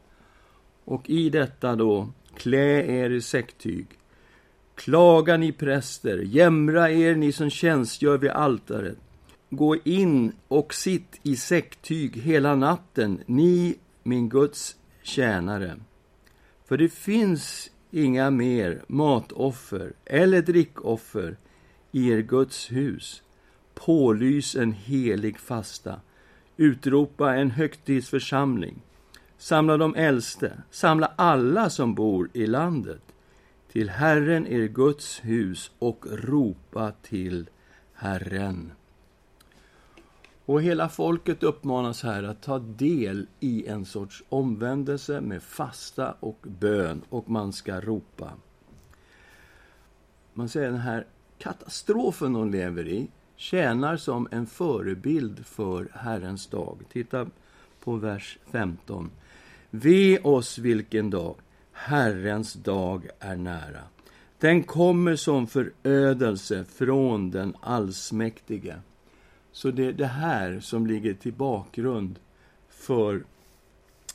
Och 0.83 1.09
i 1.09 1.29
detta 1.29 1.75
då, 1.75 2.09
klä 2.35 2.85
er 2.85 3.09
i 3.09 3.21
säcktyg. 3.21 3.87
Klaga 4.75 5.37
ni 5.37 5.51
präster, 5.51 6.17
jämra 6.17 6.91
er 6.91 7.15
ni 7.15 7.31
som 7.31 7.49
tjänstgör 7.49 8.17
vid 8.17 8.31
altaret. 8.31 8.97
Gå 9.49 9.75
in 9.83 10.31
och 10.47 10.73
sitt 10.73 11.19
i 11.23 11.35
säcktyg 11.35 12.15
hela 12.17 12.55
natten, 12.55 13.19
ni, 13.25 13.77
min 14.03 14.29
Guds 14.29 14.75
tjänare. 15.03 15.77
För 16.65 16.77
det 16.77 16.89
finns 16.89 17.71
inga 17.91 18.31
mer 18.31 18.83
matoffer 18.87 19.93
eller 20.05 20.41
drickoffer 20.41 21.37
i 21.91 22.09
er 22.09 22.21
Guds 22.21 22.71
hus. 22.71 23.23
Pålys 23.73 24.55
en 24.55 24.71
helig 24.71 25.39
fasta. 25.39 25.99
Utropa 26.57 27.35
en 27.35 27.51
högtidsförsamling. 27.51 28.81
Samla 29.37 29.77
de 29.77 29.95
äldste, 29.95 30.61
samla 30.71 31.11
alla 31.15 31.69
som 31.69 31.95
bor 31.95 32.29
i 32.33 32.47
landet 32.47 33.01
till 33.71 33.89
Herren, 33.89 34.47
er 34.47 34.67
Guds 34.67 35.19
hus, 35.23 35.71
och 35.79 36.05
ropa 36.11 36.91
till 37.01 37.49
Herren. 37.93 38.71
Och 40.47 40.61
hela 40.61 40.89
folket 40.89 41.43
uppmanas 41.43 42.03
här 42.03 42.23
att 42.23 42.41
ta 42.41 42.59
del 42.59 43.27
i 43.39 43.67
en 43.67 43.85
sorts 43.85 44.23
omvändelse 44.29 45.21
med 45.21 45.43
fasta 45.43 46.15
och 46.19 46.37
bön, 46.41 47.01
och 47.09 47.29
man 47.29 47.53
ska 47.53 47.81
ropa. 47.81 48.31
Man 50.33 50.49
säger 50.49 50.71
den 50.71 50.79
här 50.79 51.05
katastrofen 51.37 52.33
de 52.33 52.51
lever 52.51 52.87
i 52.87 53.07
tjänar 53.35 53.97
som 53.97 54.27
en 54.31 54.47
förebild 54.47 55.45
för 55.45 55.87
Herrens 55.93 56.47
dag. 56.47 56.79
Titta 56.91 57.27
på 57.83 57.95
vers 57.95 58.37
15. 58.51 59.09
Ve 59.69 60.19
oss 60.19 60.57
vilken 60.57 61.09
dag, 61.09 61.35
Herrens 61.71 62.53
dag 62.53 63.07
är 63.19 63.35
nära. 63.35 63.81
Den 64.39 64.63
kommer 64.63 65.15
som 65.15 65.47
förödelse 65.47 66.65
från 66.65 67.31
den 67.31 67.55
allsmäktige. 67.61 68.75
Så 69.57 69.71
det 69.71 69.85
är 69.85 69.93
det 69.93 70.05
här 70.05 70.59
som 70.59 70.87
ligger 70.87 71.13
till 71.13 71.33
bakgrund 71.33 72.19
för 72.69 73.23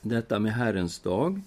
detta 0.02 0.38
med 0.38 0.52
Herrens 0.52 0.98
dag. 0.98 1.40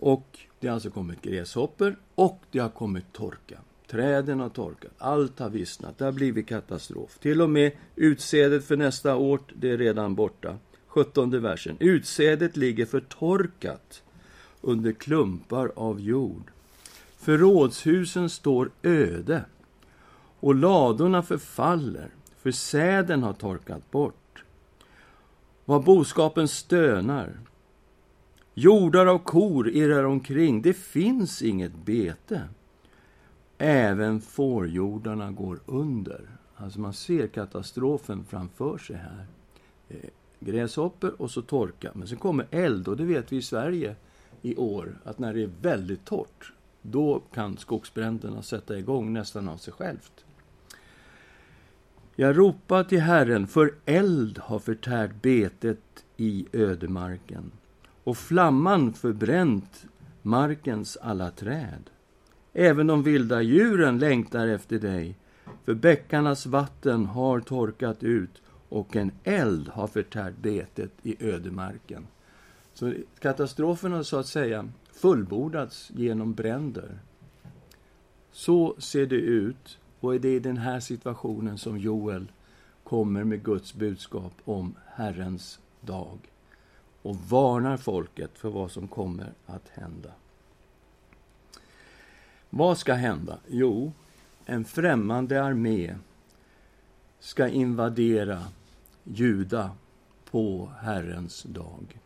Och 0.00 0.38
det 0.60 0.68
har 0.68 0.74
alltså 0.74 0.90
kommit 0.90 1.22
gräshoppor 1.22 1.96
och 2.14 2.40
det 2.50 2.58
har 2.58 2.68
kommit 2.68 3.12
torka. 3.12 3.58
Träden 3.86 4.40
har 4.40 4.48
torkat, 4.48 4.92
allt 4.98 5.38
har 5.38 5.50
vissnat, 5.50 5.98
det 5.98 6.04
har 6.04 6.12
blivit 6.12 6.46
katastrof. 6.46 7.18
Till 7.18 7.42
och 7.42 7.50
med 7.50 7.72
utsädet 7.96 8.64
för 8.64 8.76
nästa 8.76 9.16
år, 9.16 9.40
det 9.54 9.70
är 9.70 9.78
redan 9.78 10.14
borta. 10.14 10.58
17 10.86 11.42
versen. 11.42 11.76
Utsädet 11.80 12.56
ligger 12.56 12.86
förtorkat 12.86 14.02
under 14.60 14.92
klumpar 14.92 15.72
av 15.76 16.00
jord. 16.00 16.50
Förrådshusen 17.16 18.30
står 18.30 18.70
öde 18.82 19.44
och 20.40 20.54
ladorna 20.54 21.22
förfaller 21.22 22.10
för 22.42 22.50
säden 22.50 23.22
har 23.22 23.32
torkat 23.32 23.90
bort. 23.90 24.44
Vad 25.64 25.84
boskapen 25.84 26.48
stönar. 26.48 27.40
Jordar 28.54 29.06
av 29.06 29.18
kor 29.18 29.68
irrar 29.68 30.04
omkring, 30.04 30.62
det 30.62 30.74
finns 30.74 31.42
inget 31.42 31.74
bete. 31.74 32.42
Även 33.58 34.20
fårjordarna 34.20 35.30
går 35.30 35.60
under. 35.66 36.20
Alltså 36.56 36.80
man 36.80 36.92
ser 36.92 37.26
katastrofen 37.26 38.24
framför 38.24 38.78
sig 38.78 38.96
här. 38.96 39.26
Eh, 39.88 40.10
gräshoppor, 40.40 41.14
och 41.18 41.30
så 41.30 41.42
torka. 41.42 41.90
Men 41.94 42.08
sen 42.08 42.18
kommer 42.18 42.46
eld 42.50 42.88
och 42.88 42.96
det 42.96 43.04
vet 43.04 43.32
vi 43.32 43.36
i 43.36 43.42
Sverige 43.42 43.96
i 44.42 44.56
år 44.56 44.98
att 45.04 45.18
när 45.18 45.34
det 45.34 45.42
är 45.42 45.50
väldigt 45.62 46.04
torrt, 46.04 46.52
då 46.82 47.22
kan 47.34 47.56
skogsbränderna 47.56 48.42
sätta 48.42 48.78
igång 48.78 49.12
nästan 49.12 49.48
av 49.48 49.56
sig 49.56 49.72
självt. 49.72 50.24
Jag 52.16 52.38
ropar 52.38 52.84
till 52.84 53.00
Herren, 53.00 53.46
för 53.46 53.74
eld 53.84 54.38
har 54.38 54.58
förtärt 54.58 55.22
betet 55.22 56.04
i 56.16 56.46
ödemarken 56.52 57.50
och 58.04 58.16
flamman 58.16 58.92
förbränt 58.92 59.86
markens 60.22 60.96
alla 60.96 61.30
träd. 61.30 61.90
Även 62.52 62.86
de 62.86 63.02
vilda 63.02 63.42
djuren 63.42 63.98
längtar 63.98 64.48
efter 64.48 64.78
dig, 64.78 65.16
för 65.64 65.74
bäckarnas 65.74 66.46
vatten 66.46 67.06
har 67.06 67.40
torkat 67.40 68.02
ut 68.02 68.42
och 68.68 68.96
en 68.96 69.12
eld 69.24 69.68
har 69.68 69.86
förtärt 69.86 70.36
betet 70.36 70.92
i 71.02 71.26
ödemarken. 71.26 72.06
Så 72.74 72.94
katastrofen 73.18 73.92
har 73.92 74.02
så 74.02 74.16
att 74.16 74.26
säga 74.26 74.68
fullbordats 74.92 75.90
genom 75.94 76.34
bränder. 76.34 76.98
Så 78.32 78.74
ser 78.78 79.06
det 79.06 79.16
ut 79.16 79.78
och 80.02 80.20
det 80.20 80.28
är 80.28 80.36
i 80.36 80.38
den 80.38 80.56
här 80.56 80.80
situationen 80.80 81.58
som 81.58 81.78
Joel 81.78 82.26
kommer 82.84 83.24
med 83.24 83.44
Guds 83.44 83.74
budskap 83.74 84.32
om 84.44 84.74
Herrens 84.86 85.58
dag 85.80 86.18
och 87.02 87.16
varnar 87.16 87.76
folket 87.76 88.38
för 88.38 88.50
vad 88.50 88.70
som 88.70 88.88
kommer 88.88 89.32
att 89.46 89.68
hända. 89.68 90.10
Vad 92.50 92.78
ska 92.78 92.94
hända? 92.94 93.38
Jo, 93.48 93.92
en 94.44 94.64
främmande 94.64 95.44
armé 95.44 95.94
ska 97.20 97.48
invadera 97.48 98.42
Juda 99.04 99.70
på 100.30 100.70
Herrens 100.80 101.42
dag. 101.42 102.00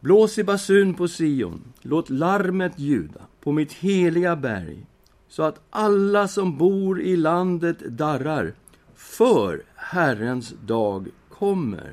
Blås 0.00 0.38
i 0.38 0.44
basun 0.44 0.94
på 0.94 1.08
Sion, 1.08 1.72
låt 1.82 2.10
larmet 2.10 2.78
ljuda 2.78 3.20
på 3.40 3.52
mitt 3.52 3.72
heliga 3.72 4.36
berg 4.36 4.86
så 5.34 5.42
att 5.42 5.60
alla 5.70 6.28
som 6.28 6.58
bor 6.58 7.00
i 7.00 7.16
landet 7.16 7.78
darrar, 7.78 8.54
för 8.94 9.62
Herrens 9.74 10.54
dag 10.66 11.08
kommer. 11.28 11.92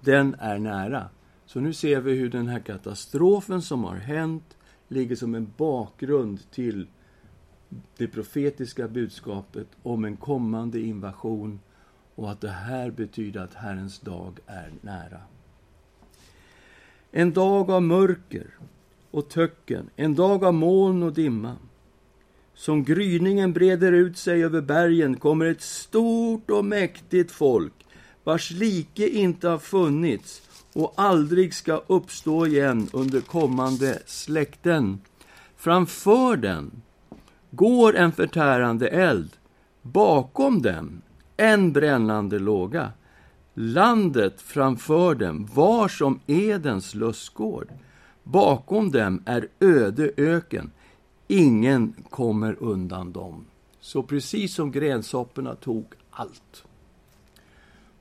Den 0.00 0.36
är 0.38 0.58
nära. 0.58 1.08
Så 1.46 1.60
nu 1.60 1.72
ser 1.72 2.00
vi 2.00 2.12
hur 2.12 2.30
den 2.30 2.48
här 2.48 2.60
katastrofen 2.60 3.62
som 3.62 3.84
har 3.84 3.96
hänt 3.96 4.56
ligger 4.88 5.16
som 5.16 5.34
en 5.34 5.52
bakgrund 5.56 6.50
till 6.50 6.86
det 7.96 8.06
profetiska 8.06 8.88
budskapet 8.88 9.68
om 9.82 10.04
en 10.04 10.16
kommande 10.16 10.80
invasion 10.80 11.60
och 12.14 12.30
att 12.30 12.40
det 12.40 12.50
här 12.50 12.90
betyder 12.90 13.40
att 13.40 13.54
Herrens 13.54 13.98
dag 13.98 14.38
är 14.46 14.72
nära. 14.80 15.20
En 17.10 17.32
dag 17.32 17.70
av 17.70 17.82
mörker 17.82 18.46
och 19.10 19.28
töcken, 19.28 19.90
en 19.96 20.14
dag 20.14 20.44
av 20.44 20.54
moln 20.54 21.02
och 21.02 21.12
dimma 21.12 21.56
som 22.60 22.84
gryningen 22.84 23.52
breder 23.52 23.92
ut 23.92 24.18
sig 24.18 24.44
över 24.44 24.60
bergen 24.60 25.16
kommer 25.16 25.46
ett 25.46 25.62
stort 25.62 26.50
och 26.50 26.64
mäktigt 26.64 27.30
folk, 27.32 27.72
vars 28.24 28.50
like 28.50 29.08
inte 29.08 29.48
har 29.48 29.58
funnits 29.58 30.42
och 30.72 30.92
aldrig 30.96 31.54
ska 31.54 31.82
uppstå 31.86 32.46
igen 32.46 32.88
under 32.92 33.20
kommande 33.20 33.98
släkten. 34.06 34.98
Framför 35.56 36.36
den 36.36 36.82
går 37.50 37.96
en 37.96 38.12
förtärande 38.12 38.88
eld, 38.88 39.30
bakom 39.82 40.62
dem 40.62 41.02
en 41.36 41.72
brännande 41.72 42.38
låga. 42.38 42.92
Landet 43.54 44.40
framför 44.40 45.14
dem 45.14 45.48
var 45.54 45.88
som 45.88 46.20
Edens 46.26 46.94
lustgård. 46.94 47.68
Bakom 48.24 48.90
dem 48.90 49.22
är 49.26 49.48
öde 49.60 50.10
öken. 50.16 50.70
Ingen 51.32 51.94
kommer 52.10 52.56
undan 52.60 53.12
dem. 53.12 53.44
Så 53.80 54.02
precis 54.02 54.54
som 54.54 54.70
gränsopporna 54.70 55.54
tog 55.54 55.84
allt. 56.10 56.64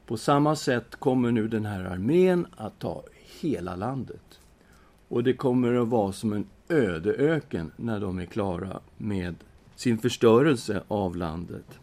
På 0.06 0.18
samma 0.18 0.56
sätt 0.56 0.96
kommer 0.96 1.32
nu 1.32 1.48
den 1.48 1.66
här 1.66 1.84
armén 1.84 2.48
att 2.58 2.80
ta 2.80 3.04
hela 3.42 3.76
landet. 3.76 4.40
Och 5.08 5.24
det 5.24 5.34
kommer 5.34 5.74
att 5.74 5.88
vara 5.88 6.12
som 6.12 6.34
en 6.34 6.46
öde 6.70 7.14
öken 7.14 7.72
när 7.76 8.00
de 8.00 8.20
är 8.20 8.26
klara 8.26 8.80
med 8.98 9.36
sin 9.76 9.98
förstörelse 9.98 10.84
av 10.88 11.16
landet. 11.16 11.80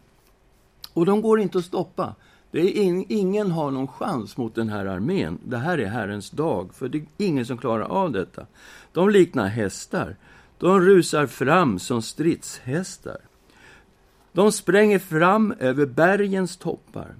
Och 0.93 1.05
de 1.05 1.21
går 1.21 1.39
inte 1.39 1.57
att 1.57 1.65
stoppa. 1.65 2.15
Det 2.51 2.59
är 2.59 2.83
in, 2.83 3.05
ingen 3.09 3.51
har 3.51 3.71
någon 3.71 3.87
chans 3.87 4.37
mot 4.37 4.55
den 4.55 4.69
här 4.69 4.85
armén. 4.85 5.39
Det 5.45 5.57
här 5.57 5.77
är 5.77 5.87
Herrens 5.87 6.29
dag, 6.29 6.73
för 6.73 6.89
det 6.89 6.97
är 6.97 7.05
ingen 7.17 7.45
som 7.45 7.57
klarar 7.57 7.85
av 7.85 8.11
detta. 8.11 8.45
De 8.91 9.09
liknar 9.09 9.47
hästar. 9.47 10.15
De 10.59 10.81
rusar 10.81 11.27
fram 11.27 11.79
som 11.79 12.01
stridshästar. 12.01 13.17
De 14.31 14.51
spränger 14.51 14.99
fram 14.99 15.53
över 15.59 15.85
bergens 15.85 16.57
toppar 16.57 17.15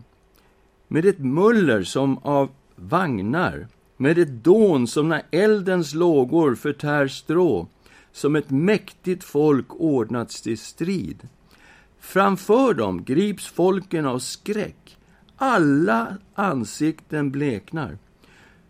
med 0.88 1.06
ett 1.06 1.20
muller 1.20 1.84
som 1.84 2.17
av 2.17 2.50
vagnar, 2.75 3.67
med 3.98 4.17
ett 4.17 4.44
dån 4.44 4.88
som 4.88 5.10
när 5.10 5.22
eldens 5.32 5.94
lågor 5.94 6.56
förtär 6.56 7.08
strå, 7.08 7.67
som 8.12 8.36
ett 8.36 8.50
mäktigt 8.50 9.24
folk 9.24 9.65
ordnats 9.70 10.41
till 10.41 10.58
strid. 10.58 11.27
Framför 12.00 12.74
dem 12.74 13.03
grips 13.03 13.48
folken 13.48 14.06
av 14.06 14.20
skräck. 14.20 14.98
Alla 15.36 16.17
ansikten 16.36 17.32
bleknar. 17.32 17.98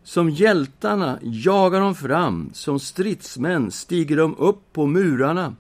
Som 0.08 0.30
hjältarna 0.30 1.20
jagar 1.22 1.82
de 1.82 1.96
fram, 1.96 2.50
som 2.54 2.80
stridsmän 2.80 3.72
stiger 3.72 4.18
de 4.18 4.36
upp 4.36 4.74
på 4.74 4.86
murarna. 4.86 5.56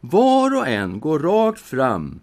Var 0.00 0.56
och 0.56 0.68
en 0.68 1.00
går 1.00 1.18
rakt 1.18 1.60
fram. 1.60 2.20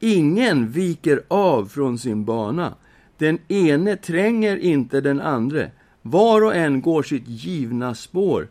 Ingen 0.00 0.68
viker 0.68 1.22
av 1.28 1.66
från 1.66 1.98
sin 1.98 2.24
bana. 2.24 2.74
Den 3.18 3.38
ene 3.48 3.96
tränger 3.96 4.56
inte 4.56 5.00
den 5.00 5.20
andre. 5.20 5.70
Var 6.02 6.44
och 6.44 6.54
en 6.54 6.80
går 6.80 7.02
sitt 7.02 7.28
givna 7.28 7.94
spår. 7.94 8.48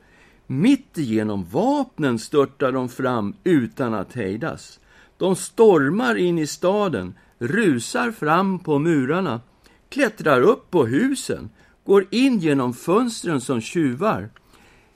Mitt 0.47 0.97
igenom 0.97 1.45
vapnen 1.51 2.19
störtar 2.19 2.71
de 2.71 2.89
fram 2.89 3.33
utan 3.43 3.93
att 3.93 4.13
hejdas. 4.13 4.79
De 5.17 5.35
stormar 5.35 6.15
in 6.15 6.37
i 6.37 6.47
staden, 6.47 7.13
rusar 7.37 8.11
fram 8.11 8.59
på 8.59 8.79
murarna, 8.79 9.41
klättrar 9.89 10.41
upp 10.41 10.71
på 10.71 10.85
husen, 10.85 11.49
går 11.85 12.05
in 12.09 12.39
genom 12.39 12.73
fönstren 12.73 13.41
som 13.41 13.61
tjuvar. 13.61 14.29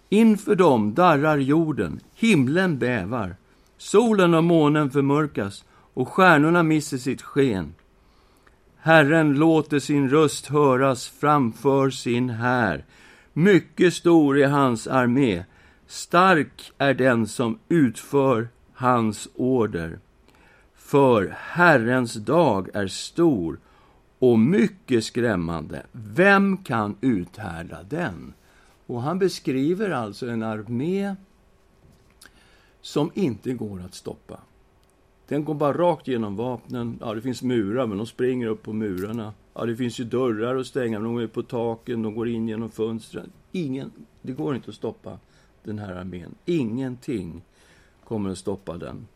Inför 0.10 0.56
dem 0.56 0.94
darrar 0.94 1.38
jorden, 1.38 2.00
himlen 2.16 2.80
bävar, 2.80 3.36
solen 3.78 4.34
och 4.34 4.44
månen 4.44 4.92
förmörkas 4.92 5.66
och 5.94 6.08
stjärnorna 6.08 6.64
mister 6.64 6.98
sitt 6.98 7.22
sken. 7.22 7.74
Herren 8.82 9.34
låter 9.34 9.80
sin 9.80 10.10
röst 10.10 10.46
höras 10.46 11.08
framför 11.08 11.90
sin 11.90 12.30
här. 12.30 12.86
Mycket 13.34 13.94
stor 13.94 14.40
är 14.40 14.48
hans 14.48 14.88
armé. 14.88 15.44
Stark 15.88 16.72
är 16.78 16.94
den 16.94 17.28
som 17.28 17.60
utför 17.70 18.48
hans 18.74 19.28
order. 19.36 20.00
För 20.76 21.36
Herrens 21.40 22.14
dag 22.14 22.70
är 22.74 22.88
stor 22.88 23.60
och 24.20 24.40
mycket 24.40 25.04
skrämmande. 25.04 25.86
Vem 25.92 26.58
kan 26.58 26.96
uthärda 27.02 27.84
den? 27.84 28.34
Och 28.86 29.02
han 29.02 29.20
beskriver 29.20 29.90
alltså 29.90 30.30
en 30.30 30.44
armé 30.44 31.16
som 32.82 33.12
inte 33.14 33.54
går 33.54 33.82
att 33.82 33.94
stoppa. 33.94 34.40
Den 35.28 35.46
går 35.46 35.54
bara 35.54 35.74
rakt 35.74 36.08
genom 36.08 36.36
vapnen. 36.36 36.98
Ja, 37.02 37.14
det 37.14 37.22
finns 37.22 37.42
murar, 37.42 37.88
men 37.88 37.98
de 37.98 38.08
springer 38.08 38.48
upp 38.48 38.64
på 38.64 38.74
murarna. 38.74 39.34
Ja, 39.54 39.66
det 39.66 39.76
finns 39.76 40.00
ju 40.00 40.04
dörrar 40.04 40.56
att 40.56 40.68
stänga, 40.68 41.00
men 41.00 41.16
de 41.16 41.24
är 41.24 41.28
på 41.28 41.44
taken, 41.44 42.02
de 42.02 42.16
går 42.16 42.30
in 42.30 42.48
genom 42.48 42.72
fönstren. 42.72 43.32
Ingen, 43.52 43.92
det 44.22 44.32
går 44.32 44.56
inte 44.56 44.70
att 44.70 44.76
stoppa 44.76 45.20
den 45.64 45.80
här 45.80 45.96
armén. 45.96 46.36
Ingenting 46.46 47.42
kommer 48.04 48.30
att 48.30 48.38
stoppa 48.38 48.78
den. 48.78 49.08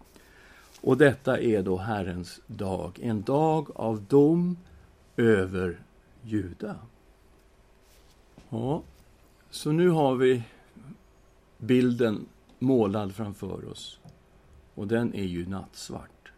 Och 0.82 0.98
detta 0.98 1.40
är 1.40 1.64
då 1.64 1.78
Herrens 1.78 2.42
dag, 2.48 3.00
en 3.02 3.22
dag 3.22 3.68
av 3.76 4.02
dom 4.02 4.58
över 5.18 5.80
Juda. 6.22 6.76
Ja, 8.50 8.84
så 9.50 9.72
nu 9.72 9.90
har 9.90 10.16
vi 10.16 10.44
bilden 11.58 12.26
målad 12.60 13.16
framför 13.16 13.70
oss. 13.72 14.00
Och 14.76 14.88
den 14.88 15.14
är 15.14 15.24
ju 15.24 15.46
nattsvart. 15.46 16.32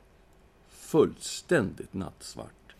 Fullständigt 0.67 1.93
nattsvart. 1.93 2.75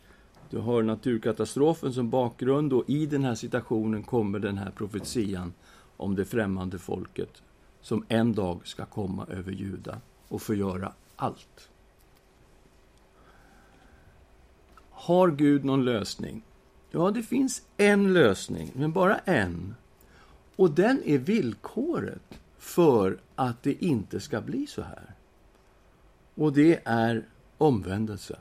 Du 0.50 0.58
har 0.58 0.84
naturkatastrofen 0.84 1.94
som 1.94 2.10
bakgrund 2.10 2.74
och 2.74 2.90
i 2.90 3.06
den 3.06 3.24
här 3.24 3.36
situationen 3.36 4.04
kommer 4.04 4.40
den 4.40 4.58
här 4.58 4.72
profetian 4.72 5.54
om 5.98 6.16
det 6.16 6.26
främmande 6.26 6.80
folket 6.80 7.44
som 7.82 8.06
en 8.08 8.34
dag 8.34 8.68
ska 8.68 8.86
komma 8.86 9.26
över 9.26 9.52
Juda 9.52 10.02
och 10.28 10.42
förgöra 10.42 10.94
allt. 11.16 11.70
Har 15.06 15.32
Gud 15.32 15.66
någon 15.66 15.86
lösning? 15.86 16.44
Ja, 16.92 17.12
det 17.12 17.24
finns 17.24 17.62
en 17.78 18.14
lösning, 18.14 18.72
men 18.76 18.92
bara 18.92 19.18
en. 19.18 19.76
Och 20.56 20.72
den 20.72 21.04
är 21.06 21.18
villkoret 21.18 22.40
för 22.58 23.18
att 23.36 23.64
det 23.64 23.86
inte 23.86 24.20
ska 24.20 24.42
bli 24.42 24.68
så 24.68 24.82
här. 24.82 25.16
Och 26.36 26.54
det 26.54 26.80
är 26.86 27.26
omvändelse. 27.58 28.40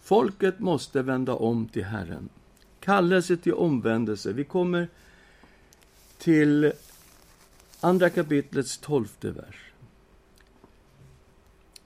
Folket 0.00 0.58
måste 0.58 1.02
vända 1.02 1.34
om 1.34 1.68
till 1.68 1.84
Herren. 1.84 2.28
Kallelse 2.80 3.36
till 3.36 3.54
omvändelse. 3.54 4.32
Vi 4.32 4.44
kommer 4.44 4.88
till 6.18 6.72
andra 7.80 8.10
kapitlets 8.10 8.78
tolfte 8.78 9.30
vers. 9.30 9.72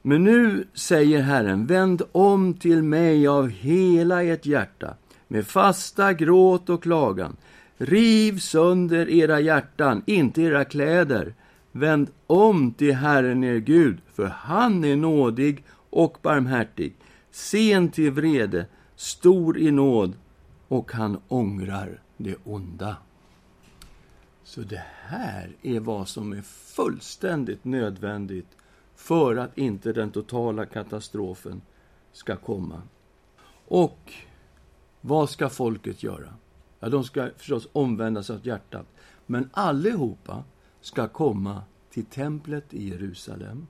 Men 0.03 0.25
nu 0.25 0.67
säger 0.75 1.23
Herren, 1.23 1.67
vänd 1.67 2.03
om 2.13 2.55
till 2.55 2.83
mig 2.83 3.27
av 3.29 3.49
hela 3.49 4.23
ert 4.23 4.47
hjärta, 4.47 4.95
med 5.29 5.47
fasta 5.47 6.13
gråt 6.13 6.71
och 6.71 6.83
klagan. 6.83 7.37
Riv 7.77 8.39
sönder 8.39 9.11
era 9.11 9.41
hjärtan, 9.41 10.03
inte 10.07 10.43
era 10.43 10.65
kläder. 10.65 11.35
Vänd 11.73 12.11
om 12.27 12.73
till 12.73 12.95
Herren 12.95 13.45
er 13.45 13.57
Gud, 13.57 13.99
för 14.15 14.27
han 14.27 14.85
är 14.85 14.97
nådig 14.97 15.65
och 15.91 16.19
barmhärtig, 16.23 16.95
sen 17.31 17.91
till 17.91 18.11
vrede, 18.11 18.67
stor 18.97 19.59
i 19.59 19.71
nåd, 19.71 20.13
och 20.69 20.93
han 20.93 21.19
ångrar 21.29 22.01
det 22.17 22.37
onda. 22.45 22.97
Så 24.45 24.61
det 24.61 24.85
här 25.03 25.51
är 25.63 25.81
vad 25.81 26.09
som 26.09 26.33
är 26.33 26.43
fullständigt 26.43 27.65
nödvändigt 27.65 28.57
för 29.01 29.37
att 29.37 29.59
inte 29.59 29.93
den 29.93 30.11
totala 30.11 30.67
katastrofen 30.67 31.63
ska 32.13 32.37
komma. 32.37 32.83
Och 33.69 34.13
vad 35.01 35.31
ska 35.31 35.49
folket 35.49 36.03
göra? 36.03 36.35
Ja, 36.81 36.89
de 36.89 37.05
ska 37.05 37.31
förstås 37.37 37.69
omvända 37.73 38.23
sig 38.23 38.37
åt 38.37 38.47
hjärtat. 38.47 38.87
Men 39.27 39.51
allihopa 39.53 40.45
ska 40.81 41.09
komma 41.09 41.63
till 41.91 42.05
templet 42.05 42.75
i 42.75 42.89
Jerusalem. 42.89 43.67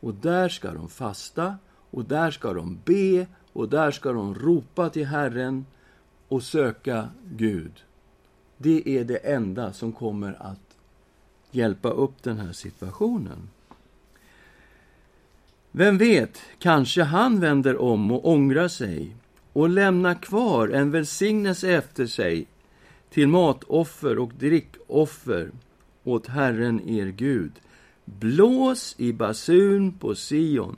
Och 0.00 0.14
där 0.14 0.48
ska 0.48 0.72
de 0.72 0.88
fasta, 0.88 1.58
och 1.90 2.04
där 2.04 2.30
ska 2.30 2.52
de 2.52 2.78
be, 2.84 3.26
och 3.52 3.68
där 3.68 3.90
ska 3.90 4.12
de 4.12 4.34
ropa 4.34 4.90
till 4.90 5.06
Herren 5.06 5.66
och 6.28 6.42
söka 6.42 7.08
Gud. 7.24 7.84
Det 8.56 8.88
är 8.98 9.04
det 9.04 9.16
enda 9.16 9.72
som 9.72 9.92
kommer 9.92 10.36
att 10.42 10.76
hjälpa 11.50 11.90
upp 11.90 12.22
den 12.22 12.38
här 12.38 12.52
situationen. 12.52 13.48
Vem 15.78 15.98
vet, 15.98 16.42
kanske 16.58 17.02
han 17.02 17.40
vänder 17.40 17.82
om 17.82 18.10
och 18.12 18.28
ångrar 18.28 18.68
sig 18.68 19.16
och 19.52 19.68
lämnar 19.68 20.14
kvar 20.14 20.68
en 20.68 20.90
välsignelse 20.90 21.70
efter 21.70 22.06
sig 22.06 22.46
till 23.10 23.28
matoffer 23.28 24.18
och 24.18 24.32
drickoffer 24.38 25.50
åt 26.04 26.26
Herren 26.26 26.88
er 26.88 27.06
Gud. 27.06 27.52
Blås 28.04 28.94
i 28.98 29.12
basun 29.12 29.92
på 29.92 30.14
Sion. 30.14 30.76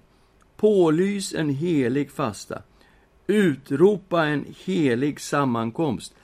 Pålys 0.57 1.35
en 1.35 1.49
helig 1.49 2.11
fasta. 2.11 2.63
Utropa 3.27 4.27
en 4.27 4.45
helig 4.65 5.21
sammankomst. 5.21 6.15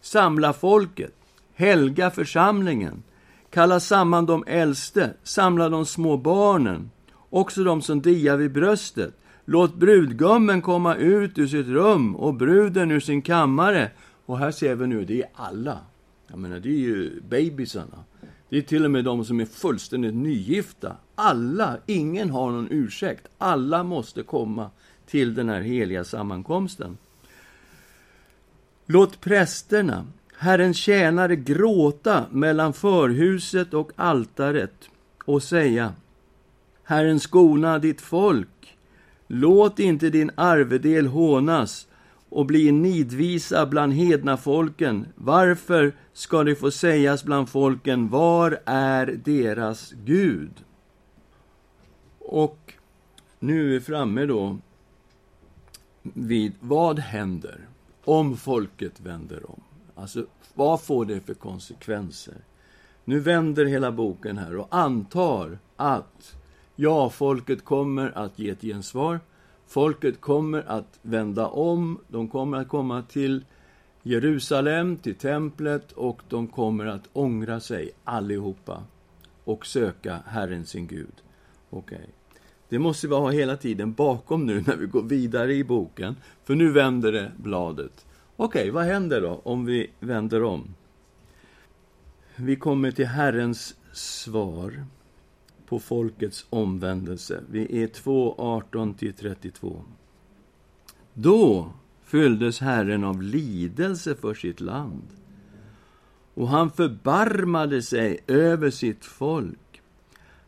Samla 0.00 0.52
folket. 0.52 1.14
Helga 1.54 2.10
församlingen. 2.10 3.02
Kalla 3.50 3.80
samman 3.80 4.26
de 4.26 4.44
äldste. 4.46 5.10
Samla 5.22 5.68
de 5.68 5.86
små 5.86 6.16
barnen. 6.16 6.90
Också 7.30 7.64
de 7.64 7.82
som 7.82 8.00
diar 8.00 8.36
vid 8.36 8.52
bröstet. 8.52 9.14
Låt 9.44 9.74
brudgummen 9.74 10.62
komma 10.62 10.94
ut 10.94 11.38
ur 11.38 11.46
sitt 11.46 11.66
rum 11.66 12.16
och 12.16 12.34
bruden 12.34 12.90
ur 12.90 13.00
sin 13.00 13.22
kammare. 13.22 13.90
Och 14.26 14.38
här 14.38 14.50
ser 14.50 14.74
vi 14.74 14.86
nu, 14.86 15.04
det 15.04 15.22
är 15.22 15.28
alla. 15.34 15.78
Jag 16.26 16.38
menar, 16.38 16.60
det 16.60 16.68
är 16.68 16.78
ju 16.78 17.20
bebisarna. 17.28 18.04
Det 18.48 18.58
är 18.58 18.62
till 18.62 18.84
och 18.84 18.90
med 18.90 19.04
de 19.04 19.24
som 19.24 19.40
är 19.40 19.44
fullständigt 19.44 20.14
nygifta. 20.14 20.96
Alla, 21.14 21.76
ingen 21.86 22.30
har 22.30 22.50
någon 22.50 22.68
ursäkt. 22.70 23.28
Alla 23.38 23.82
måste 23.82 24.22
komma 24.22 24.70
till 25.06 25.34
den 25.34 25.48
här 25.48 25.60
heliga 25.60 26.04
sammankomsten. 26.04 26.98
Låt 28.86 29.20
prästerna, 29.20 30.06
Herrens 30.38 30.76
tjänare, 30.76 31.36
gråta 31.36 32.24
mellan 32.30 32.72
förhuset 32.72 33.74
och 33.74 33.90
altaret 33.96 34.88
och 35.24 35.42
säga 35.42 35.92
Herren 36.88 37.20
skona 37.20 37.78
ditt 37.78 38.00
folk. 38.00 38.76
Låt 39.26 39.78
inte 39.78 40.10
din 40.10 40.30
arvedel 40.34 41.06
hånas 41.06 41.88
och 42.28 42.46
bli 42.46 42.72
nidvisa 42.72 43.66
bland 43.66 43.92
hedna 43.92 44.36
folken. 44.36 45.06
Varför 45.14 45.92
ska 46.12 46.44
det 46.44 46.54
få 46.54 46.70
sägas 46.70 47.24
bland 47.24 47.48
folken, 47.48 48.08
var 48.08 48.60
är 48.64 49.06
deras 49.24 49.92
Gud? 50.04 50.50
Och 52.18 52.74
nu 53.38 53.64
är 53.64 53.68
vi 53.68 53.80
framme 53.80 54.26
då 54.26 54.58
vid 56.02 56.52
vad 56.60 56.98
händer 56.98 57.68
om 58.04 58.36
folket 58.36 59.00
vänder 59.00 59.50
om? 59.50 59.60
Alltså, 59.94 60.26
vad 60.54 60.82
får 60.82 61.04
det 61.04 61.20
för 61.20 61.34
konsekvenser? 61.34 62.36
Nu 63.04 63.20
vänder 63.20 63.64
hela 63.64 63.92
boken 63.92 64.38
här 64.38 64.56
och 64.56 64.68
antar 64.70 65.58
att 65.76 66.37
ja, 66.80 67.10
folket 67.10 67.64
kommer 67.64 68.18
att 68.18 68.38
ge 68.38 68.50
ett 68.50 68.62
gensvar. 68.62 69.20
Folket 69.66 70.20
kommer 70.20 70.64
att 70.66 70.98
vända 71.02 71.46
om, 71.46 71.98
de 72.08 72.28
kommer 72.28 72.58
att 72.58 72.68
komma 72.68 73.02
till 73.02 73.44
Jerusalem, 74.02 74.96
till 74.96 75.14
templet 75.14 75.92
och 75.92 76.22
de 76.28 76.46
kommer 76.46 76.86
att 76.86 77.08
ångra 77.12 77.60
sig 77.60 77.90
allihopa 78.04 78.82
och 79.44 79.66
söka 79.66 80.18
Herren 80.26 80.66
sin 80.66 80.86
Gud. 80.86 81.14
Okej. 81.70 81.96
Okay. 81.98 82.06
Det 82.68 82.78
måste 82.78 83.08
vi 83.08 83.14
ha 83.14 83.30
hela 83.30 83.56
tiden 83.56 83.92
bakom 83.92 84.46
nu 84.46 84.64
när 84.66 84.76
vi 84.76 84.86
går 84.86 85.02
vidare 85.02 85.54
i 85.54 85.64
boken, 85.64 86.16
för 86.44 86.54
nu 86.54 86.70
vänder 86.72 87.12
det 87.12 87.32
bladet. 87.36 88.06
Okej, 88.36 88.60
okay, 88.60 88.70
vad 88.70 88.84
händer 88.84 89.20
då 89.20 89.40
om 89.44 89.64
vi 89.64 89.90
vänder 90.00 90.42
om? 90.42 90.74
Vi 92.36 92.56
kommer 92.56 92.90
till 92.90 93.06
Herrens 93.06 93.76
svar 93.92 94.84
på 95.68 95.78
folkets 95.78 96.46
omvändelse. 96.50 97.42
Vi 97.50 97.82
är 97.82 97.86
2, 97.86 98.34
18-32. 98.72 99.82
Då 101.14 101.72
fylldes 102.04 102.60
Herren 102.60 103.04
av 103.04 103.22
lidelse 103.22 104.14
för 104.14 104.34
sitt 104.34 104.60
land 104.60 105.02
och 106.34 106.48
han 106.48 106.70
förbarmade 106.70 107.82
sig 107.82 108.18
över 108.26 108.70
sitt 108.70 109.04
folk. 109.04 109.82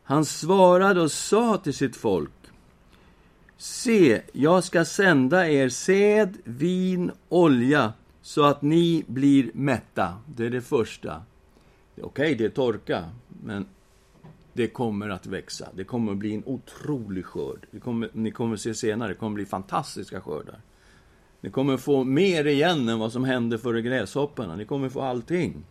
Han 0.03 0.25
svarade 0.25 1.01
och 1.01 1.13
sa 1.13 1.57
till 1.57 1.75
sitt 1.75 1.97
folk 1.97 2.31
Se, 3.61 4.23
jag 4.33 4.65
ska 4.65 4.85
sända 4.85 5.49
er 5.49 5.69
säd, 5.69 6.37
vin, 6.45 7.11
olja 7.29 7.93
så 8.23 8.45
att 8.45 8.63
ni 8.63 9.05
blir 9.07 9.51
mätta. 9.55 10.17
Det 10.27 10.47
är 10.47 10.51
det 10.51 10.61
första. 10.61 11.23
Okej, 11.93 12.05
okay, 12.05 12.35
det 12.35 12.45
är 12.45 12.49
torka, 12.49 13.05
men 13.45 13.67
det 14.53 14.67
kommer 14.67 15.09
att 15.09 15.27
växa. 15.27 15.69
Det 15.75 15.85
kommer 15.85 16.13
att 16.13 16.19
bli 16.19 16.35
en 16.35 16.43
otrolig 16.47 17.25
skörd. 17.25 17.67
Det 17.71 17.81
kommer, 17.81 18.11
ni 18.13 18.31
kommer 18.31 18.55
att 18.55 18.61
se 18.61 18.75
senare, 18.75 19.09
det 19.09 19.15
kommer 19.15 19.33
att 19.33 19.35
bli 19.35 19.47
fantastiska 19.47 20.21
skördar. 20.21 20.61
Ni 21.41 21.51
kommer 21.51 21.75
att 21.75 21.81
få 21.81 22.05
mer 22.05 22.45
igen 22.45 22.89
än 22.89 22.99
vad 22.99 23.13
som 23.13 23.25
hände 23.25 23.59
före 23.59 23.83
gräshopparna. 23.83 24.57
Ni 24.57 24.65
kommer 24.65 24.87
att 24.87 24.93
få 24.93 25.01
allting. 25.01 25.65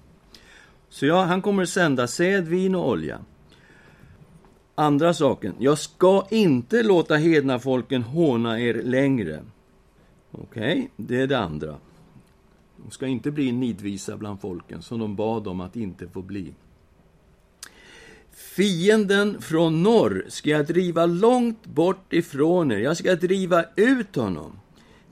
Så 0.89 1.05
ja, 1.05 1.23
han 1.23 1.41
kommer 1.41 1.63
att 1.63 1.69
sända 1.69 2.07
säd, 2.07 2.47
vin 2.47 2.75
och 2.75 2.89
olja. 2.89 3.19
Andra 4.75 5.13
saken, 5.13 5.55
jag 5.59 5.77
ska 5.77 6.25
inte 6.29 6.83
låta 6.83 7.15
hedna 7.15 7.59
folken 7.59 8.03
håna 8.03 8.59
er 8.59 8.73
längre. 8.73 9.43
Okej, 10.31 10.71
okay, 10.71 10.87
det 10.95 11.21
är 11.21 11.27
det 11.27 11.39
andra. 11.39 11.75
De 12.77 12.91
ska 12.91 13.07
inte 13.07 13.31
bli 13.31 13.51
nidvisa 13.51 14.17
bland 14.17 14.41
folken, 14.41 14.81
som 14.81 14.99
de 14.99 15.15
bad 15.15 15.47
om 15.47 15.61
att 15.61 15.75
inte 15.75 16.07
få 16.07 16.21
bli. 16.21 16.53
Fienden 18.39 19.41
från 19.41 19.83
norr 19.83 20.25
ska 20.27 20.49
jag 20.49 20.65
driva 20.65 21.05
långt 21.05 21.65
bort 21.65 22.13
ifrån 22.13 22.71
er. 22.71 22.77
Jag 22.77 22.97
ska 22.97 23.15
driva 23.15 23.65
ut 23.75 24.15
honom 24.15 24.59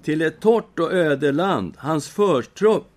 till 0.03 0.21
ett 0.21 0.39
torrt 0.39 0.79
och 0.79 0.93
öde 0.93 1.31
land, 1.31 1.73
hans 1.77 2.09
förtrupp 2.09 2.87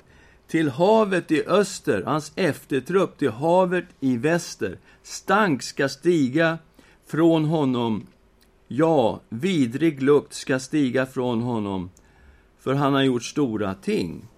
till 0.46 0.68
havet 0.68 1.30
i 1.30 1.44
öster, 1.46 2.02
hans 2.02 2.32
eftertrupp 2.36 3.18
till 3.18 3.30
havet 3.30 3.84
i 4.00 4.16
väster. 4.16 4.78
Stank 5.02 5.62
ska 5.62 5.88
stiga 5.88 6.58
från 7.06 7.44
honom, 7.44 8.06
ja, 8.68 9.20
vidrig 9.28 10.02
lukt 10.02 10.34
ska 10.34 10.58
stiga 10.58 11.06
från 11.06 11.40
honom, 11.40 11.90
för 12.58 12.74
han 12.74 12.92
har 12.92 13.02
gjort 13.02 13.24
stora 13.24 13.74
ting. 13.74 14.28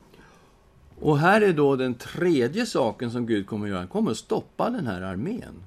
Och 1.01 1.19
här 1.19 1.41
är 1.41 1.53
då 1.53 1.77
den 1.77 1.95
tredje 1.95 2.67
saken 2.67 3.11
som 3.11 3.27
Gud 3.27 3.47
kommer 3.47 3.67
att 3.67 3.71
göra. 3.71 3.79
Han 3.79 3.89
kommer 3.89 4.11
att 4.11 4.17
stoppa 4.17 4.71
den 4.71 4.87
här 4.87 5.03
armén. 5.03 5.63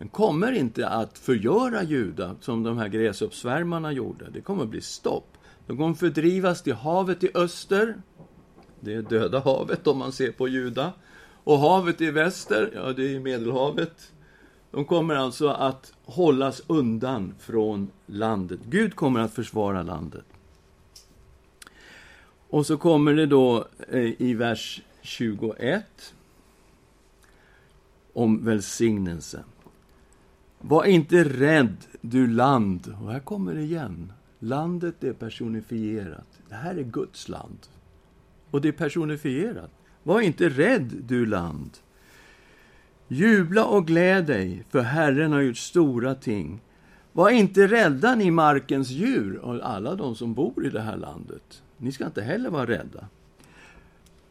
Den 0.00 0.08
kommer 0.08 0.52
inte 0.52 0.88
att 0.88 1.18
förgöra 1.18 1.82
Juda 1.82 2.36
som 2.40 2.62
de 2.62 2.78
här 2.78 2.88
gräsuppsvärmarna 2.88 3.92
gjorde. 3.92 4.30
Det 4.30 4.40
kommer 4.40 4.62
att 4.62 4.68
bli 4.68 4.80
stopp. 4.80 5.38
De 5.66 5.76
kommer 5.76 5.94
fördrivas 5.94 6.62
till 6.62 6.74
havet 6.74 7.24
i 7.24 7.30
öster. 7.34 8.02
Det 8.80 8.94
är 8.94 9.02
Döda 9.02 9.40
havet 9.40 9.86
om 9.86 9.98
man 9.98 10.12
ser 10.12 10.32
på 10.32 10.48
Juda. 10.48 10.92
Och 11.44 11.58
havet 11.58 12.00
i 12.00 12.10
väster, 12.10 12.70
ja 12.74 12.92
det 12.92 13.14
är 13.14 13.20
Medelhavet. 13.20 14.12
De 14.70 14.84
kommer 14.84 15.14
alltså 15.14 15.48
att 15.48 15.92
hållas 16.04 16.62
undan 16.66 17.34
från 17.38 17.90
landet. 18.06 18.60
Gud 18.64 18.96
kommer 18.96 19.20
att 19.20 19.34
försvara 19.34 19.82
landet. 19.82 20.24
Och 22.48 22.66
så 22.66 22.76
kommer 22.76 23.14
det 23.14 23.26
då 23.26 23.66
eh, 23.88 24.22
i 24.22 24.34
vers 24.34 24.82
21 25.02 26.14
om 28.12 28.44
välsignelse. 28.44 29.44
Var 30.60 30.84
inte 30.84 31.24
rädd, 31.24 31.76
du 32.00 32.26
land. 32.26 32.94
Och 33.02 33.12
här 33.12 33.20
kommer 33.20 33.54
det 33.54 33.62
igen. 33.62 34.12
Landet 34.38 35.04
är 35.04 35.12
personifierat. 35.12 36.26
Det 36.48 36.54
här 36.54 36.74
är 36.74 36.82
Guds 36.82 37.28
land. 37.28 37.58
Och 38.50 38.60
det 38.60 38.68
är 38.68 38.72
personifierat. 38.72 39.70
Var 40.02 40.20
inte 40.20 40.48
rädd, 40.48 40.90
du 41.08 41.26
land. 41.26 41.70
Jubla 43.08 43.64
och 43.64 43.86
gläd 43.86 44.26
dig, 44.26 44.64
för 44.70 44.80
Herren 44.80 45.32
har 45.32 45.40
gjort 45.40 45.56
stora 45.56 46.14
ting. 46.14 46.60
Var 47.12 47.30
inte 47.30 47.66
rädda, 47.66 48.14
ni 48.14 48.30
markens 48.30 48.90
djur 48.90 49.36
och 49.36 49.70
alla 49.70 49.94
de 49.94 50.14
som 50.14 50.34
bor 50.34 50.66
i 50.66 50.70
det 50.70 50.80
här 50.80 50.96
landet. 50.96 51.62
Ni 51.76 51.92
ska 51.92 52.06
inte 52.06 52.22
heller 52.22 52.50
vara 52.50 52.66
rädda. 52.66 53.08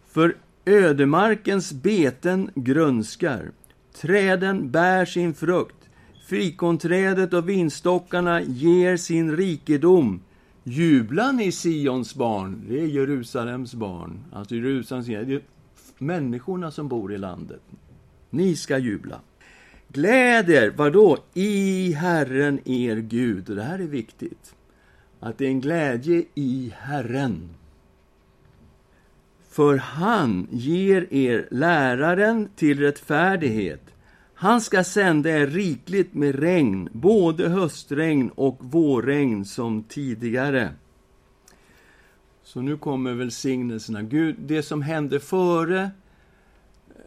För 0.07 0.35
ödemarkens 0.65 1.73
beten 1.73 2.51
grönskar, 2.55 3.51
träden 3.93 4.71
bär 4.71 5.05
sin 5.05 5.33
frukt, 5.33 5.78
Fikonträdet 6.29 7.33
och 7.33 7.49
vinstockarna 7.49 8.41
ger 8.41 8.97
sin 8.97 9.37
rikedom. 9.37 10.21
Jubla 10.63 11.31
ni 11.31 11.51
Sions 11.51 12.15
barn, 12.15 12.63
det 12.69 12.79
är 12.79 12.85
Jerusalems 12.85 13.73
barn. 13.73 14.19
Alltså 14.33 14.55
Jerusalems, 14.55 15.07
det 15.07 15.15
är 15.15 15.41
människorna 15.97 16.71
som 16.71 16.87
bor 16.87 17.13
i 17.13 17.17
landet. 17.17 17.61
Ni 18.29 18.55
ska 18.55 18.77
jubla. 18.77 19.21
Gläd 19.87 20.49
er, 20.49 20.73
vadå? 20.75 21.17
I 21.33 21.91
Herren 21.91 22.59
er 22.65 22.95
Gud. 22.95 23.49
Och 23.49 23.55
det 23.55 23.63
här 23.63 23.79
är 23.79 23.87
viktigt. 23.87 24.55
Att 25.19 25.37
det 25.37 25.45
är 25.45 25.49
en 25.49 25.61
glädje 25.61 26.23
i 26.35 26.73
Herren. 26.77 27.49
För 29.49 29.77
han 29.77 30.47
ger 30.51 31.13
er 31.13 31.47
läraren 31.51 32.49
till 32.55 32.79
rättfärdighet 32.79 33.89
han 34.39 34.61
ska 34.61 34.83
sända 34.83 35.29
er 35.29 35.47
rikligt 35.47 36.13
med 36.13 36.35
regn, 36.35 36.89
både 36.91 37.49
höstregn 37.49 38.29
och 38.35 38.57
vårregn 38.59 39.45
som 39.45 39.83
tidigare. 39.83 40.69
Så 42.43 42.61
nu 42.61 42.77
kommer 42.77 43.13
välsignelserna. 43.13 44.01
Gud, 44.01 44.35
det 44.39 44.63
som 44.63 44.81
hände 44.81 45.19
före 45.19 45.91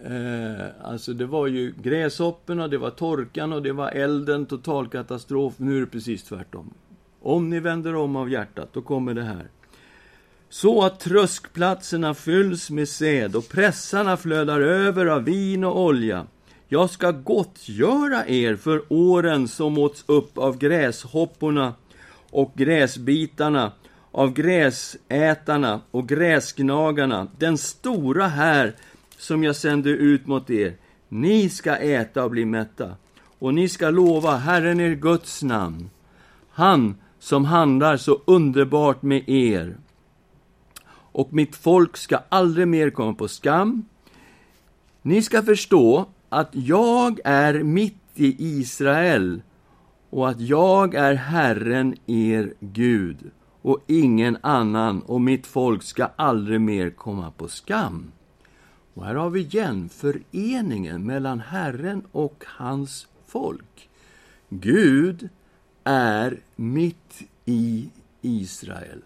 Eh, 0.05 0.67
alltså 0.83 1.13
det 1.13 1.27
var 1.27 1.47
ju 1.47 1.75
gräshopporna, 1.83 2.69
det 2.69 2.79
var 2.79 2.91
torkan 2.91 3.53
och 3.53 3.63
det 3.63 3.73
var 3.73 3.91
elden, 3.91 4.47
totalkatastrof. 4.47 5.55
Nu 5.57 5.77
är 5.77 5.81
det 5.81 5.87
precis 5.87 6.23
tvärtom. 6.23 6.75
Om 7.21 7.51
ni 7.51 7.61
vänder 7.61 7.95
om 7.95 8.17
av 8.17 8.31
hjärtat, 8.31 8.69
då 8.73 8.83
kommer 8.83 9.15
det 9.15 9.23
här. 9.23 9.47
Så 10.49 10.85
att 10.85 11.01
tröskplatserna 11.01 12.15
fylls 12.15 12.71
med 12.71 12.89
säd 12.89 13.37
och 13.37 13.49
pressarna 13.49 14.17
flödar 14.17 14.61
över 14.61 15.07
av 15.07 15.25
vin 15.25 15.65
och 15.65 15.81
olja. 15.81 16.27
Jag 16.73 16.91
ska 16.91 17.11
gottgöra 17.11 18.27
er 18.27 18.57
för 18.57 18.83
åren 18.89 19.49
som 19.49 19.79
åts 19.79 20.05
upp 20.07 20.39
av 20.39 20.59
gräshopporna 20.59 21.75
och 22.31 22.53
gräsbitarna, 22.55 23.73
av 24.11 24.33
gräsätarna 24.33 25.81
och 25.91 26.09
gräsgnagarna, 26.09 27.27
den 27.39 27.59
stora 27.59 28.27
här 28.27 28.75
som 29.19 29.45
jag 29.45 29.57
sände 29.57 29.91
ut 29.91 30.27
mot 30.27 30.51
er. 30.51 30.77
Ni 31.09 31.49
ska 31.49 31.77
äta 31.77 32.25
och 32.25 32.31
bli 32.31 32.45
mätta, 32.45 32.97
och 33.39 33.55
ni 33.55 33.69
ska 33.69 33.91
lova 33.91 34.37
Herren 34.37 34.81
er 34.81 34.95
Guds 34.95 35.43
namn, 35.43 35.91
han 36.51 36.97
som 37.19 37.45
handlar 37.45 37.97
så 37.97 38.21
underbart 38.25 39.03
med 39.03 39.29
er. 39.29 39.77
Och 40.91 41.33
mitt 41.33 41.57
folk 41.57 41.97
ska 41.97 42.19
aldrig 42.29 42.69
mer 42.69 42.91
komma 42.91 43.15
på 43.15 43.29
skam. 43.29 43.85
Ni 45.03 45.23
ska 45.23 45.43
förstå 45.43 46.07
att 46.33 46.49
jag 46.53 47.21
är 47.25 47.63
mitt 47.63 47.97
i 48.15 48.37
Israel 48.61 49.43
och 50.11 50.29
att 50.29 50.41
jag 50.41 50.95
är 50.95 51.15
Herren, 51.15 51.97
er 52.07 52.55
Gud, 52.61 53.31
och 53.63 53.85
ingen 53.87 54.39
annan, 54.41 55.03
och 55.03 55.21
mitt 55.21 55.47
folk 55.47 55.83
ska 55.83 56.09
aldrig 56.17 56.61
mer 56.61 56.91
komma 56.91 57.31
på 57.31 57.49
skam. 57.49 58.13
Och 58.95 59.05
här 59.05 59.15
har 59.15 59.31
vi 59.31 59.41
igen 59.41 59.89
föreningen 59.89 61.07
mellan 61.07 61.41
Herren 61.41 62.03
och 62.13 62.45
hans 62.47 63.07
folk. 63.27 63.91
Gud 64.49 65.29
är 65.85 66.41
mitt 66.57 67.23
i 67.45 67.91
Israel. 68.21 69.03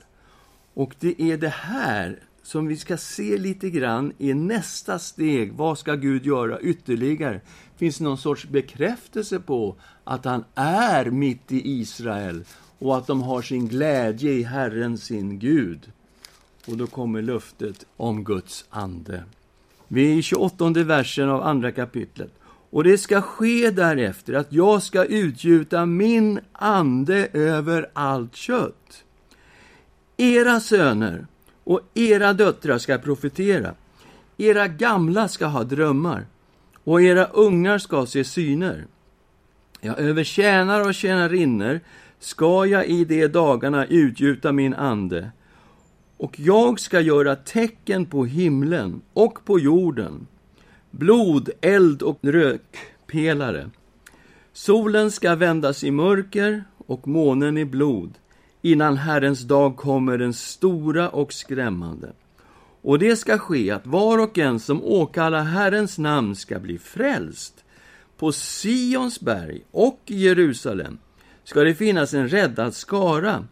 Och 0.75 0.95
det 1.01 1.23
är 1.23 1.37
det 1.37 1.49
här 1.49 2.19
som 2.47 2.67
vi 2.67 2.77
ska 2.77 2.97
se 2.97 3.39
lite 3.39 3.71
grann 3.71 4.13
i 4.19 4.35
nästa 4.35 4.99
steg. 4.99 5.53
Vad 5.53 5.79
ska 5.79 5.95
Gud 5.95 6.27
göra 6.27 6.61
ytterligare? 6.61 7.41
Finns 7.77 7.99
det 7.99 8.05
någon 8.05 8.19
sorts 8.19 8.47
bekräftelse 8.47 9.41
på 9.41 9.77
att 10.05 10.25
han 10.25 10.45
är 10.55 11.05
mitt 11.05 11.53
i 11.53 11.71
Israel 11.81 12.45
och 12.79 12.97
att 12.97 13.07
de 13.07 13.23
har 13.23 13.43
sin 13.43 13.69
glädje 13.69 14.33
i 14.33 14.43
Herren, 14.43 14.99
sin 14.99 15.39
Gud? 15.39 15.93
Och 16.67 16.77
då 16.77 16.87
kommer 16.87 17.23
löftet 17.23 17.87
om 17.97 18.25
Guds 18.25 18.65
ande. 18.71 19.25
Vi 19.89 20.13
är 20.13 20.17
i 20.17 20.23
28 20.23 20.71
versen 20.71 21.29
av 21.29 21.43
andra 21.43 21.73
kapitlet. 21.73 22.33
Och 22.71 22.85
det 22.85 22.99
ska 22.99 23.23
ske 23.23 23.71
därefter 23.71 24.33
att 24.33 24.53
jag 24.53 24.83
ska 24.83 25.05
utgjuta 25.05 25.87
min 25.87 26.41
ande 26.53 27.29
över 27.33 27.91
allt 27.93 28.37
kött. 28.37 29.05
Era 30.17 30.61
söner 30.61 31.27
och 31.67 31.81
era 31.95 32.33
döttrar 32.33 32.79
ska 32.79 32.99
profetera. 32.99 33.75
Era 34.37 34.69
gamla 34.69 35.29
ska 35.29 35.47
ha 35.47 35.65
drömmar 35.65 36.27
och 36.85 37.03
era 37.03 37.25
ungar 37.25 37.79
ska 37.79 38.07
se 38.07 38.25
syner. 38.25 38.87
Ja, 39.81 39.95
över 39.95 40.25
tjänare 40.25 40.85
och 40.85 40.95
tjänarinnor 40.95 41.81
ska 42.19 42.67
jag 42.67 42.87
i 42.87 43.05
de 43.05 43.29
dagarna 43.29 43.87
utgjuta 43.87 44.53
min 44.53 44.75
ande 44.75 45.31
och 46.17 46.41
jag 46.41 46.81
ska 46.81 47.01
göra 47.01 47.37
tecken 47.37 48.07
på 48.07 48.25
himlen 48.25 49.01
och 49.13 49.45
på 49.45 49.59
jorden, 49.59 50.27
blod, 50.91 51.51
eld 51.61 52.03
och 52.03 52.19
rökpelare. 52.23 53.71
Solen 54.53 55.11
ska 55.11 55.35
vändas 55.35 55.85
i 55.85 55.91
mörker 55.91 56.65
och 56.87 57.09
månen 57.09 57.59
i 57.59 57.65
blod, 57.65 58.15
innan 58.63 58.97
Herrens 58.97 59.41
dag 59.41 59.77
kommer 59.77 60.19
den 60.19 60.35
stora 60.35 61.09
och 61.09 61.33
skrämmande. 61.33 62.13
Och 62.83 62.99
det 62.99 63.17
ska 63.17 63.39
ske 63.39 63.71
att 63.71 63.87
var 63.87 64.19
och 64.19 64.39
en 64.39 64.61
som 64.61 64.85
åkallar 64.85 65.43
Herrens 65.43 65.99
namn 65.99 66.37
ska 66.37 66.59
bli 66.59 66.79
frälst. 66.79 67.65
På 68.17 68.33
Sions 68.33 69.21
berg 69.21 69.63
och 69.71 70.01
i 70.07 70.17
Jerusalem 70.17 70.99
ska 71.45 71.61
det 71.61 71.75
finnas 71.75 72.15
en 72.15 72.29
räddad 72.29 72.75
skara 72.75 73.45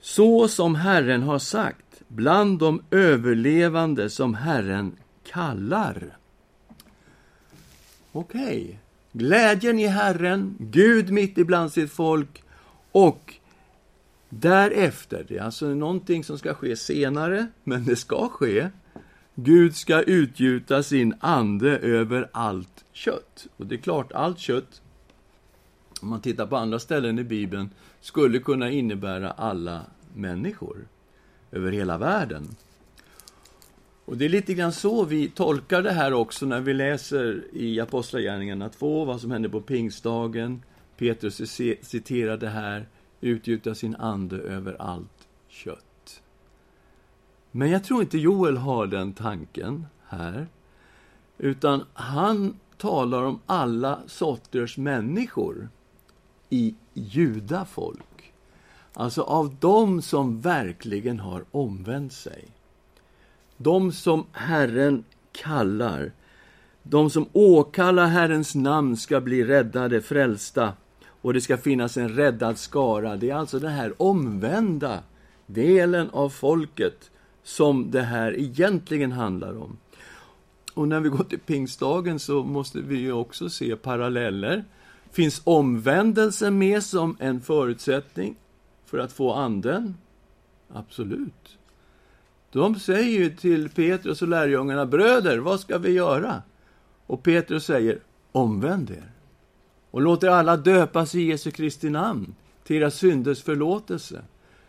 så 0.00 0.48
som 0.48 0.74
Herren 0.74 1.22
har 1.22 1.38
sagt, 1.38 2.02
bland 2.08 2.58
de 2.58 2.82
överlevande 2.90 4.10
som 4.10 4.34
Herren 4.34 4.96
kallar. 5.24 6.16
Okej. 8.12 8.40
Okay. 8.42 8.76
Glädjen 9.12 9.78
i 9.78 9.86
Herren, 9.86 10.56
Gud 10.58 11.10
mitt 11.10 11.38
ibland 11.38 11.72
sitt 11.72 11.92
folk 11.92 12.42
och 12.92 13.34
därefter, 14.30 15.24
det 15.28 15.36
är 15.36 15.42
alltså 15.42 15.66
någonting 15.66 16.24
som 16.24 16.38
ska 16.38 16.54
ske 16.54 16.76
senare, 16.76 17.46
men 17.64 17.84
det 17.84 17.96
ska 17.96 18.28
ske. 18.28 18.68
Gud 19.34 19.76
ska 19.76 20.02
utgjuta 20.02 20.82
sin 20.82 21.14
ande 21.20 21.78
över 21.78 22.28
allt 22.32 22.84
kött. 22.92 23.46
Och 23.56 23.66
det 23.66 23.74
är 23.74 23.80
klart, 23.80 24.12
allt 24.12 24.38
kött, 24.38 24.82
om 26.00 26.08
man 26.08 26.20
tittar 26.20 26.46
på 26.46 26.56
andra 26.56 26.78
ställen 26.78 27.18
i 27.18 27.24
Bibeln, 27.24 27.70
skulle 28.00 28.38
kunna 28.38 28.70
innebära 28.70 29.30
alla 29.30 29.82
människor 30.14 30.88
över 31.52 31.72
hela 31.72 31.98
världen. 31.98 32.48
Och 34.04 34.16
Det 34.16 34.24
är 34.24 34.28
lite 34.28 34.54
grann 34.54 34.72
så 34.72 35.04
vi 35.04 35.28
tolkar 35.28 35.82
det 35.82 35.92
här 35.92 36.12
också 36.12 36.46
när 36.46 36.60
vi 36.60 36.74
läser 36.74 37.44
i 37.52 37.80
Apostlagärningarna 37.80 38.68
2, 38.68 39.04
vad 39.04 39.20
som 39.20 39.30
hände 39.30 39.48
på 39.48 39.60
pingstdagen. 39.60 40.62
Petrus 40.96 41.36
citerar 41.82 42.36
det 42.36 42.48
här, 42.48 42.86
utgjuta 43.20 43.74
sin 43.74 43.96
ande 43.96 44.36
över 44.36 44.76
allt 44.82 45.28
kött. 45.48 46.22
Men 47.50 47.70
jag 47.70 47.84
tror 47.84 48.02
inte 48.02 48.18
Joel 48.18 48.56
har 48.56 48.86
den 48.86 49.12
tanken 49.12 49.86
här, 50.06 50.46
utan 51.38 51.84
han 51.94 52.56
talar 52.76 53.22
om 53.22 53.40
alla 53.46 54.00
sorters 54.06 54.78
människor 54.78 55.68
i 56.48 56.74
judafolk. 56.94 58.32
Alltså 58.94 59.22
av 59.22 59.56
dem 59.60 60.02
som 60.02 60.40
verkligen 60.40 61.20
har 61.20 61.44
omvänt 61.50 62.12
sig. 62.12 62.44
De 63.56 63.92
som 63.92 64.26
Herren 64.32 65.04
kallar. 65.32 66.12
De 66.82 67.10
som 67.10 67.26
åkallar 67.32 68.06
Herrens 68.06 68.54
namn 68.54 68.96
ska 68.96 69.20
bli 69.20 69.44
räddade, 69.44 70.00
frälsta 70.02 70.72
och 71.20 71.34
det 71.34 71.40
ska 71.40 71.56
finnas 71.56 71.96
en 71.96 72.08
räddad 72.08 72.58
skara. 72.58 73.16
Det 73.16 73.30
är 73.30 73.34
alltså 73.34 73.58
den 73.58 73.72
här 73.72 74.02
omvända 74.02 75.02
delen 75.46 76.10
av 76.10 76.28
folket 76.28 77.10
som 77.42 77.90
det 77.90 78.02
här 78.02 78.38
egentligen 78.38 79.12
handlar 79.12 79.62
om. 79.62 79.76
Och 80.74 80.88
när 80.88 81.00
vi 81.00 81.08
går 81.08 81.24
till 81.24 81.38
pingstdagen 81.38 82.18
så 82.18 82.42
måste 82.42 82.80
vi 82.80 82.98
ju 82.98 83.12
också 83.12 83.48
se 83.48 83.76
paralleller. 83.76 84.64
Finns 85.12 85.40
omvändelsen 85.44 86.58
med 86.58 86.82
som 86.82 87.16
en 87.20 87.40
förutsättning 87.40 88.36
för 88.86 88.98
att 88.98 89.12
få 89.12 89.32
anden? 89.32 89.96
Absolut. 90.72 91.58
De 92.52 92.74
säger 92.74 93.20
ju 93.20 93.30
till 93.30 93.68
Petrus 93.68 94.22
och 94.22 94.28
lärjungarna, 94.28 94.86
bröder, 94.86 95.38
vad 95.38 95.60
ska 95.60 95.78
vi 95.78 95.90
göra? 95.90 96.42
Och 97.06 97.22
Petrus 97.22 97.64
säger, 97.64 97.98
omvänd 98.32 98.90
er 98.90 99.19
och 99.90 100.00
låter 100.00 100.28
alla 100.28 100.56
döpas 100.56 101.14
i 101.14 101.20
Jesu 101.20 101.50
Kristi 101.50 101.90
namn 101.90 102.34
till 102.64 102.76
era 102.76 102.90
synders 102.90 103.42
förlåtelse, 103.42 104.22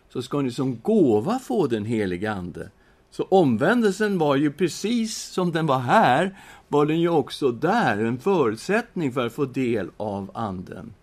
så 0.10 0.22
ska 0.22 0.42
ni 0.42 0.52
som 0.52 0.80
gåva 0.82 1.40
få 1.40 1.68
den 1.68 1.86
helige 1.86 2.32
Ande. 2.32 2.70
Så 3.12 3.24
omvändelsen 3.24 4.18
var 4.18 4.36
ju 4.36 4.52
precis 4.52 5.18
som 5.18 5.52
den 5.52 5.66
var 5.66 5.80
här, 5.80 6.38
var 6.68 6.86
den 6.86 7.00
ju 7.00 7.10
också 7.10 7.52
där, 7.52 7.98
en 7.98 8.20
förutsättning 8.20 9.12
för 9.12 9.26
att 9.26 9.34
få 9.34 9.46
del 9.46 9.90
av 9.98 10.32
Anden. 10.34 10.94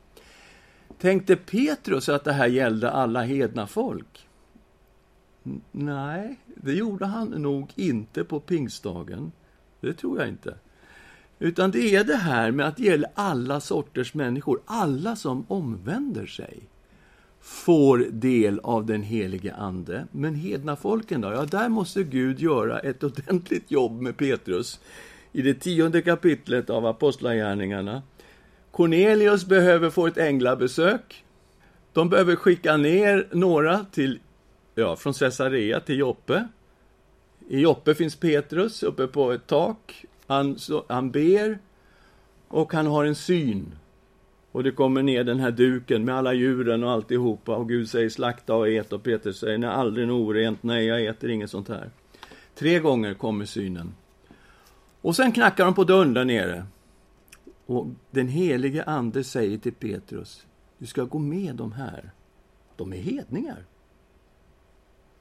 Tänkte 0.99 1.37
Petrus 1.37 2.09
att 2.09 2.25
det 2.25 2.33
här 2.33 2.47
gällde 2.47 2.91
alla 2.91 3.23
hedna 3.23 3.67
folk? 3.67 4.29
Nej, 5.73 6.39
det 6.55 6.73
gjorde 6.73 7.07
han 7.07 7.29
nog 7.29 7.73
inte 7.77 8.25
på 8.25 8.41
pingstdagen. 8.41 9.33
Det 9.81 9.93
tror 9.93 10.19
jag 10.19 10.29
inte. 10.29 10.55
Utan 11.39 11.71
det 11.71 11.95
är 11.95 12.05
det 12.05 12.17
här 12.17 12.51
med 12.51 12.67
att 12.67 12.77
det 12.77 12.83
gäller 12.83 13.11
alla 13.15 13.61
sorters 13.61 14.15
människor. 14.15 14.61
Alla 14.67 15.17
som 15.17 15.45
omvänder 15.49 16.27
sig 16.27 16.61
får 17.41 17.99
del 17.99 18.61
av 18.63 18.87
den 18.87 19.03
helige 19.03 19.55
Ande. 19.55 20.07
Men 20.13 20.35
hedna 20.35 20.77
folken 20.77 21.21
då? 21.21 21.33
Ja, 21.33 21.45
där 21.45 21.69
måste 21.69 22.03
Gud 22.03 22.41
göra 22.41 22.79
ett 22.79 23.05
ordentligt 23.05 23.71
jobb 23.71 24.01
med 24.01 24.17
Petrus. 24.17 24.81
I 25.33 25.43
det 25.43 25.55
tionde 25.55 26.03
kapitlet 26.03 26.71
av 26.71 26.87
Apostlagärningarna 26.87 28.03
Cornelius 28.71 29.47
behöver 29.47 29.91
få 29.91 30.07
ett 30.07 30.19
änglabesök. 30.19 31.25
De 31.93 32.09
behöver 32.09 32.37
skicka 32.37 32.77
ner 32.77 33.29
några 33.33 33.85
till, 33.85 34.21
ja, 34.75 34.97
från 34.97 35.13
Caesarea 35.13 35.81
till 35.81 35.99
Joppe. 35.99 36.49
I 37.49 37.61
Joppe 37.61 37.95
finns 37.95 38.17
Petrus 38.17 38.83
uppe 38.83 39.07
på 39.07 39.33
ett 39.33 39.47
tak 39.47 40.05
han, 40.29 40.59
så, 40.59 40.85
han 40.89 41.11
ber 41.11 41.59
och 42.49 42.73
han 42.73 42.87
har 42.87 43.05
en 43.05 43.15
syn. 43.15 43.75
Och 44.53 44.63
det 44.63 44.71
kommer 44.71 45.03
ner 45.03 45.25
den 45.25 45.41
här 45.41 45.51
duken 45.51 46.05
med 46.05 46.15
alla 46.15 46.33
djuren 46.33 46.85
och 46.85 46.91
alltihopa 46.91 47.57
och 47.57 47.69
Gud 47.69 47.91
säger 47.91 48.09
slakta 48.09 48.55
och 48.55 48.69
ät 48.69 48.93
och 48.93 49.03
Peter 49.03 49.33
säger 49.33 49.59
nej, 49.59 49.71
aldrig 49.71 50.09
något 50.09 50.29
orent, 50.29 50.63
nej, 50.63 50.87
jag 50.87 51.05
äter 51.05 51.31
inget 51.31 51.51
sånt 51.51 51.69
här. 51.69 51.91
Tre 52.55 52.79
gånger 52.79 53.15
kommer 53.15 53.45
synen. 53.45 53.95
Och 55.01 55.17
sen 55.17 55.33
knackar 55.33 55.65
de 55.65 55.75
på 55.75 55.85
dörren 55.85 56.15
där 56.15 56.25
nere. 56.25 56.67
Och 57.67 57.87
den 58.11 58.29
helige 58.29 58.85
ande 58.85 59.25
säger 59.25 59.59
till 59.59 59.75
Petrus, 59.75 60.47
du 60.79 60.87
ska 60.87 61.05
gå 61.05 61.19
med 61.19 61.55
de 61.55 61.73
här. 61.73 62.11
De 62.77 62.93
är 62.93 62.97
hedningar. 62.97 63.65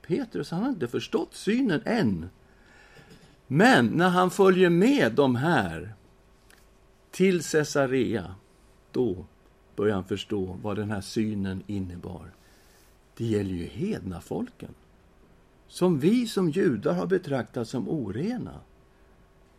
Petrus, 0.07 0.51
han 0.51 0.61
har 0.61 0.69
inte 0.69 0.87
förstått 0.87 1.33
synen 1.33 1.81
än. 1.85 2.29
Men 3.47 3.85
när 3.85 4.09
han 4.09 4.31
följer 4.31 4.69
med 4.69 5.13
de 5.13 5.35
här 5.35 5.93
till 7.11 7.43
Caesarea, 7.43 8.35
då 8.91 9.25
börjar 9.75 9.95
han 9.95 10.03
förstå 10.03 10.57
vad 10.61 10.75
den 10.75 10.91
här 10.91 11.01
synen 11.01 11.63
innebar. 11.67 12.31
Det 13.17 13.25
gäller 13.25 13.53
ju 13.53 13.65
hedna 13.65 14.21
folken 14.21 14.69
som 15.67 15.99
vi 15.99 16.27
som 16.27 16.49
judar 16.49 16.93
har 16.93 17.07
betraktat 17.07 17.69
som 17.69 17.89
orena. 17.89 18.59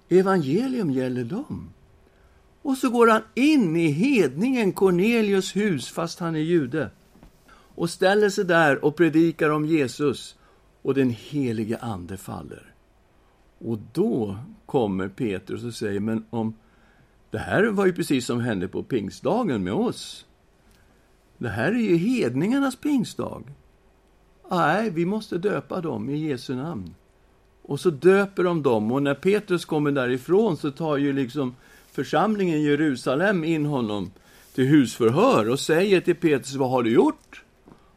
Evangelium 0.09 0.91
gäller 0.91 1.25
dem. 1.25 1.71
Och 2.63 2.77
så 2.77 2.91
går 2.91 3.09
han 3.09 3.23
in 3.35 3.77
i 3.77 3.89
hedningen 3.91 4.73
Cornelius 4.73 5.57
hus, 5.57 5.89
fast 5.89 6.19
han 6.19 6.37
är 6.37 6.41
jude, 6.41 6.91
och 7.75 7.91
ställer 7.91 8.31
sig 8.31 8.45
där 8.45 8.85
och 8.85 8.97
predikar 8.97 9.51
om 9.51 9.67
Jesus, 9.67 10.37
och 10.83 10.95
den 10.95 11.11
helige 11.11 11.79
Ande 11.79 12.17
faller. 12.17 12.75
Och 13.59 13.79
då 13.93 14.39
kommer 14.67 15.09
Petrus 15.09 15.65
och 15.65 15.75
säger, 15.75 16.01
men 16.01 16.25
om 16.31 16.55
det 17.31 17.39
här 17.39 17.65
var 17.65 17.87
ju 17.87 17.93
precis 17.93 18.27
som 18.27 18.41
hände 18.41 18.69
på 18.69 18.83
pingstdagen 18.83 19.65
med 19.65 19.73
oss. 19.73 20.27
Det 21.39 21.49
här 21.49 21.73
är 21.73 21.79
ju 21.79 21.97
hedningarnas 21.97 22.77
pingstdag. 22.77 23.43
Nej, 24.51 24.91
vi 24.91 25.05
måste 25.05 25.39
döpa 25.39 25.81
dem 25.81 26.11
i 26.11 26.17
Jesu 26.17 26.55
namn. 26.55 26.95
Och 27.63 27.81
så 27.81 27.91
döper 27.91 28.45
de 28.45 28.63
dem, 28.63 28.93
och 28.93 29.03
när 29.03 29.15
Petrus 29.15 29.65
kommer 29.65 29.93
därifrån 29.93 30.57
så 30.57 30.71
tar 30.71 30.97
ju 30.97 31.13
liksom 31.13 31.55
församlingen 31.93 32.55
i 32.55 32.65
Jerusalem 32.65 33.45
in 33.45 33.67
honom 33.67 34.11
till 34.55 34.65
husförhör 34.65 35.49
och 35.49 35.61
säger 35.61 36.01
till 36.01 36.15
Petrus, 36.15 36.55
vad 36.55 36.71
har 36.71 36.83
du 36.83 36.93
gjort? 36.93 37.45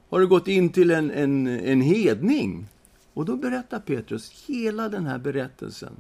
Har 0.10 0.20
du 0.20 0.28
gått 0.28 0.48
in 0.48 0.70
till 0.70 0.92
en, 0.92 1.12
en, 1.12 1.48
en 1.48 1.82
hedning? 1.82 2.68
Och 3.22 3.28
då 3.28 3.36
berättar 3.38 3.80
Petrus 3.80 4.46
hela 4.48 4.90
den 4.90 5.06
här 5.06 5.18
berättelsen. 5.18 5.94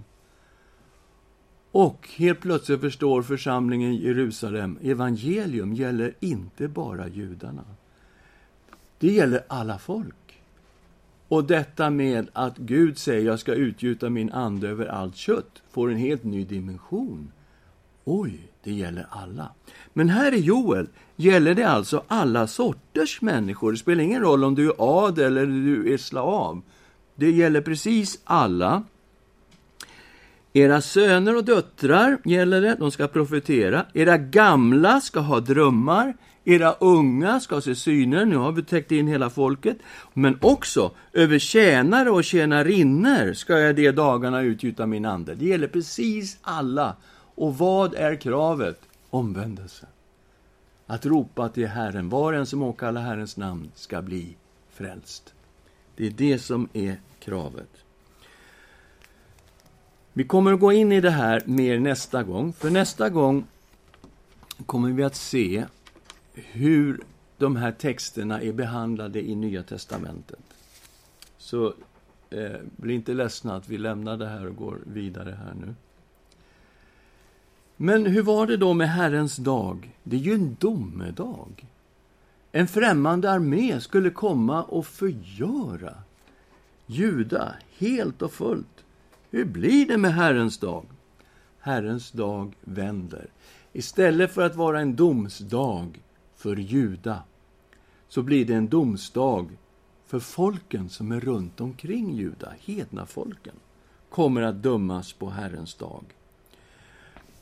Och 1.71 2.09
helt 2.15 2.39
plötsligt 2.39 2.81
förstår 2.81 3.21
församlingen 3.21 3.91
i 3.91 4.05
Jerusalem, 4.05 4.77
evangelium 4.81 5.73
gäller 5.73 6.13
inte 6.19 6.67
bara 6.67 7.07
judarna. 7.07 7.63
Det 8.99 9.11
gäller 9.11 9.43
alla 9.47 9.79
folk. 9.79 10.41
Och 11.27 11.43
detta 11.43 11.89
med 11.89 12.29
att 12.33 12.57
Gud 12.57 12.97
säger 12.97 13.25
jag 13.25 13.39
ska 13.39 13.53
utgjuta 13.53 14.09
min 14.09 14.31
ande 14.31 14.69
över 14.69 14.85
allt 14.85 15.15
kött 15.15 15.61
får 15.71 15.91
en 15.91 15.97
helt 15.97 16.23
ny 16.23 16.45
dimension. 16.45 17.31
Oj, 18.03 18.39
det 18.63 18.71
gäller 18.71 19.07
alla. 19.09 19.49
Men 19.93 20.09
här 20.09 20.33
i 20.33 20.39
Joel 20.39 20.87
gäller 21.15 21.55
det 21.55 21.63
alltså 21.63 22.03
alla 22.07 22.47
sorters 22.47 23.21
människor. 23.21 23.71
Det 23.71 23.77
spelar 23.77 24.03
ingen 24.03 24.21
roll 24.21 24.43
om 24.43 24.55
du 24.55 24.69
är 24.69 24.75
adel 24.77 25.37
eller 25.37 25.65
du 25.65 25.93
är 25.93 25.97
slav. 25.97 26.61
Det 27.21 27.31
gäller 27.31 27.61
precis 27.61 28.19
alla. 28.23 28.83
Era 30.53 30.81
söner 30.81 31.35
och 31.35 31.43
döttrar 31.43 32.17
gäller 32.25 32.61
det, 32.61 32.75
de 32.79 32.91
ska 32.91 33.07
profetera. 33.07 33.85
Era 33.93 34.17
gamla 34.17 35.01
ska 35.01 35.19
ha 35.19 35.39
drömmar. 35.39 36.17
Era 36.43 36.71
unga 36.71 37.39
ska 37.39 37.61
se 37.61 37.75
syner, 37.75 38.25
nu 38.25 38.35
har 38.35 38.51
vi 38.51 38.63
täckt 38.63 38.91
in 38.91 39.07
hela 39.07 39.29
folket. 39.29 39.77
Men 40.13 40.37
också 40.41 40.91
över 41.13 41.39
tjänare 41.39 42.09
och 42.09 42.23
tjänarinnor 42.23 43.33
ska 43.33 43.59
jag 43.59 43.75
de 43.75 43.91
dagarna 43.91 44.41
utgjuta 44.41 44.85
min 44.85 45.05
ande. 45.05 45.35
Det 45.35 45.45
gäller 45.45 45.67
precis 45.67 46.37
alla. 46.41 46.95
Och 47.35 47.57
vad 47.57 47.93
är 47.93 48.15
kravet? 48.15 48.81
Omvändelse. 49.09 49.85
Att 50.87 51.05
ropa 51.05 51.49
till 51.49 51.67
Herren, 51.67 52.09
var 52.09 52.33
en 52.33 52.45
som 52.45 52.63
åkallar 52.63 53.01
Herrens 53.01 53.37
namn 53.37 53.71
ska 53.75 54.01
bli 54.01 54.35
frälst. 54.73 55.33
Det 55.95 56.07
är 56.07 56.11
det 56.11 56.39
som 56.39 56.69
är 56.73 56.97
kravet. 57.21 57.69
Vi 60.13 60.23
kommer 60.23 60.53
att 60.53 60.59
gå 60.59 60.71
in 60.71 60.91
i 60.91 61.01
det 61.01 61.11
här 61.11 61.41
mer 61.45 61.79
nästa 61.79 62.23
gång, 62.23 62.53
för 62.53 62.69
nästa 62.69 63.09
gång 63.09 63.47
kommer 64.65 64.89
vi 64.89 65.03
att 65.03 65.15
se 65.15 65.65
hur 66.33 67.01
de 67.37 67.55
här 67.55 67.71
texterna 67.71 68.41
är 68.41 68.53
behandlade 68.53 69.29
i 69.29 69.35
Nya 69.35 69.63
testamentet. 69.63 70.43
Så 71.37 71.73
eh, 72.29 72.59
bli 72.75 72.93
inte 72.93 73.13
ledsna 73.13 73.55
att 73.55 73.69
vi 73.69 73.77
lämnar 73.77 74.17
det 74.17 74.27
här 74.27 74.47
och 74.47 74.55
går 74.55 74.79
vidare 74.85 75.37
här 75.45 75.53
nu. 75.53 75.75
Men 77.77 78.05
hur 78.05 78.23
var 78.23 78.47
det 78.47 78.57
då 78.57 78.73
med 78.73 78.89
Herrens 78.89 79.35
dag? 79.35 79.97
Det 80.03 80.15
är 80.15 80.19
ju 80.19 80.33
en 80.33 80.57
domedag. 80.59 81.65
En 82.51 82.67
främmande 82.67 83.31
armé 83.31 83.81
skulle 83.81 84.09
komma 84.09 84.63
och 84.63 84.85
förgöra 84.85 85.93
Juda 86.91 87.55
helt 87.77 88.21
och 88.21 88.31
fullt. 88.31 88.85
Hur 89.29 89.45
blir 89.45 89.87
det 89.87 89.97
med 89.97 90.13
Herrens 90.13 90.57
dag? 90.57 90.85
Herrens 91.59 92.11
dag 92.11 92.55
vänder. 92.61 93.29
Istället 93.73 94.33
för 94.33 94.41
att 94.41 94.55
vara 94.55 94.81
en 94.81 94.95
domsdag 94.95 96.01
för 96.35 96.55
Juda, 96.55 97.23
så 98.07 98.21
blir 98.21 98.45
det 98.45 98.53
en 98.53 98.67
domsdag 98.67 99.57
för 100.05 100.19
folken 100.19 100.89
som 100.89 101.11
är 101.11 101.19
runt 101.19 101.61
omkring 101.61 102.15
Juda, 102.15 102.53
hedna 102.59 103.05
folken, 103.05 103.55
kommer 104.09 104.41
att 104.41 104.63
dömas 104.63 105.13
på 105.13 105.29
Herrens 105.29 105.75
dag. 105.75 106.03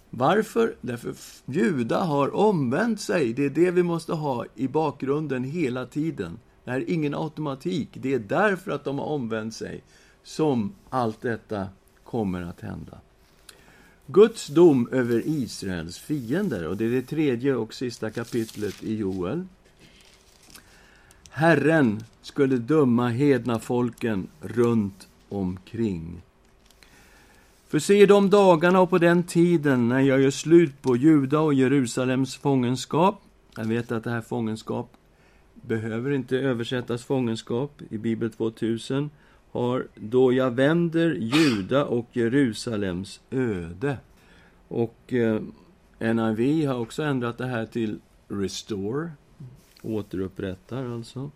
Varför? 0.09 0.75
Därför 0.81 1.13
Juda 1.45 2.03
har 2.03 2.35
omvänt 2.35 3.01
sig. 3.01 3.33
Det 3.33 3.45
är 3.45 3.49
det 3.49 3.71
vi 3.71 3.83
måste 3.83 4.13
ha 4.13 4.45
i 4.55 4.67
bakgrunden 4.67 5.43
hela 5.43 5.85
tiden. 5.85 6.39
Det 6.63 6.71
här 6.71 6.77
är 6.77 6.89
ingen 6.89 7.13
automatik. 7.13 7.89
Det 7.93 8.13
är 8.13 8.19
därför 8.19 8.71
att 8.71 8.83
de 8.83 8.99
har 8.99 9.05
omvänt 9.05 9.55
sig 9.55 9.83
som 10.23 10.73
allt 10.89 11.21
detta 11.21 11.67
kommer 12.03 12.41
att 12.41 12.61
hända. 12.61 12.97
Guds 14.05 14.47
dom 14.47 14.89
över 14.91 15.21
Israels 15.25 15.97
fiender, 15.97 16.67
och 16.67 16.77
det 16.77 16.85
är 16.85 16.89
det 16.89 17.01
tredje 17.01 17.55
och 17.55 17.73
sista 17.73 18.09
kapitlet 18.09 18.83
i 18.83 18.95
Joel. 18.95 19.45
Herren 21.29 22.03
skulle 22.21 22.57
döma 22.57 23.09
hedna 23.09 23.59
folken 23.59 24.27
runt 24.41 25.07
omkring. 25.29 26.21
För 27.67 27.79
se 27.79 28.05
de 28.05 28.29
dagarna 28.29 28.81
och 28.81 28.89
på 28.89 28.97
den 28.97 29.23
tiden 29.23 29.89
när 29.89 29.99
jag 29.99 30.21
gör 30.21 30.31
slut 30.31 30.81
på 30.81 30.95
Juda 30.95 31.39
och 31.39 31.53
Jerusalems 31.53 32.35
fångenskap. 32.35 33.21
Jag 33.55 33.65
vet 33.65 33.91
att 33.91 34.03
det 34.03 34.09
här 34.09 34.21
fångenskap 34.21 34.91
behöver 35.61 36.11
inte 36.11 36.37
översättas 36.37 37.03
fångenskap 37.03 37.81
i 37.89 37.97
Bibel 37.97 38.31
2000 38.31 39.09
har 39.51 39.87
då 39.95 40.33
jag 40.33 40.51
vänder 40.51 41.11
Juda 41.11 41.85
och 41.85 42.05
Jerusalems 42.13 43.21
öde. 43.29 43.97
Och 44.67 45.13
eh, 45.13 45.41
NIV 45.99 46.67
har 46.67 46.79
också 46.79 47.03
ändrat 47.03 47.37
det 47.37 47.45
här 47.45 47.65
till 47.65 47.99
restore, 48.27 49.11
återupprättar 49.81 50.85
alltså. 50.93 51.31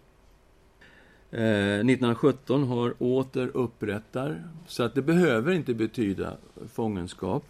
Eh, 1.32 1.76
1917 1.76 2.64
har 2.64 2.94
återupprättar, 3.00 4.44
så 4.68 4.84
att 4.84 4.96
det 4.96 5.02
behöver 5.02 5.52
inte 5.52 5.74
betyda 5.74 6.38
fångenskap. 6.74 7.46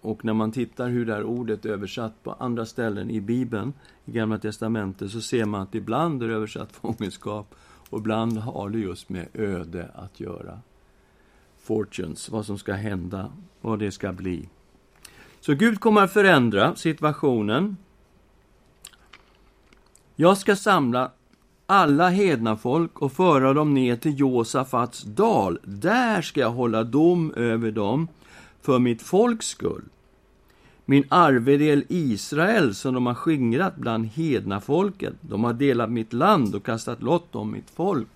Och 0.00 0.24
när 0.24 0.32
man 0.32 0.52
tittar 0.52 0.88
hur 0.88 1.06
det 1.06 1.14
här 1.14 1.24
ordet 1.24 1.64
är 1.64 1.68
översatt 1.68 2.22
på 2.22 2.32
andra 2.32 2.66
ställen 2.66 3.10
i 3.10 3.20
Bibeln, 3.20 3.72
i 4.04 4.12
Gamla 4.12 4.38
Testamentet, 4.38 5.10
så 5.10 5.20
ser 5.20 5.44
man 5.44 5.60
att 5.60 5.74
ibland 5.74 6.22
är 6.22 6.28
det 6.28 6.34
översatt 6.34 6.72
fångenskap 6.76 7.54
och 7.90 7.98
ibland 7.98 8.38
har 8.38 8.70
det 8.70 8.78
just 8.78 9.08
med 9.08 9.28
öde 9.34 9.90
att 9.94 10.20
göra. 10.20 10.60
Fortunes, 11.58 12.28
vad 12.28 12.46
som 12.46 12.58
ska 12.58 12.72
hända, 12.72 13.32
vad 13.60 13.78
det 13.78 13.90
ska 13.90 14.12
bli. 14.12 14.48
Så 15.40 15.54
Gud 15.54 15.80
kommer 15.80 16.00
att 16.00 16.12
förändra 16.12 16.76
situationen. 16.76 17.76
Jag 20.16 20.38
ska 20.38 20.56
samla 20.56 21.10
alla 21.66 22.08
hedna 22.08 22.56
folk 22.56 23.02
och 23.02 23.12
föra 23.12 23.52
dem 23.52 23.74
ner 23.74 23.96
till 23.96 24.18
Josafats 24.18 25.02
dal. 25.02 25.58
Där 25.64 26.22
ska 26.22 26.40
jag 26.40 26.50
hålla 26.50 26.84
dom 26.84 27.32
över 27.36 27.70
dem 27.70 28.08
för 28.62 28.78
mitt 28.78 29.02
folks 29.02 29.46
skull. 29.46 29.84
Min 30.84 31.04
arvedel 31.08 31.84
Israel, 31.88 32.74
som 32.74 32.94
de 32.94 33.06
har 33.06 33.14
skingrat 33.14 33.76
bland 33.76 34.06
hedna 34.06 34.60
folket. 34.60 35.14
De 35.20 35.44
har 35.44 35.52
delat 35.52 35.90
mitt 35.90 36.12
land 36.12 36.54
och 36.54 36.66
kastat 36.66 37.02
lott 37.02 37.34
om 37.34 37.52
mitt 37.52 37.70
folk. 37.70 38.08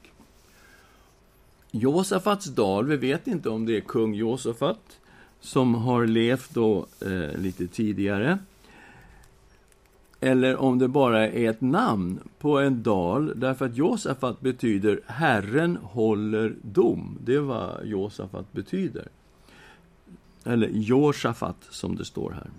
Josafats 1.70 2.46
dal, 2.46 2.86
vi 2.86 2.96
vet 2.96 3.26
inte 3.26 3.48
om 3.48 3.66
det 3.66 3.76
är 3.76 3.80
kung 3.80 4.14
Josafat 4.14 4.98
som 5.40 5.74
har 5.74 6.06
levt 6.06 6.54
då 6.54 6.86
eh, 7.00 7.40
lite 7.40 7.66
tidigare. 7.66 8.38
Eller 10.20 10.56
om 10.56 10.78
det 10.78 10.88
bara 10.88 11.28
är 11.28 11.50
ett 11.50 11.60
namn 11.60 12.20
på 12.38 12.58
en 12.58 12.82
dal, 12.82 13.32
därför 13.36 13.66
att 13.66 13.76
Josafat 13.76 14.40
betyder 14.40 15.00
Herren 15.06 15.78
håller 15.82 16.54
dom. 16.62 17.18
Det 17.24 17.34
är 17.34 17.40
vad 17.40 17.86
Josafat 17.86 18.52
betyder. 18.52 19.08
Eller 20.44 20.68
Josafat, 20.68 21.56
som 21.70 21.96
det 21.96 22.04
står 22.04 22.30
här. 22.30 22.50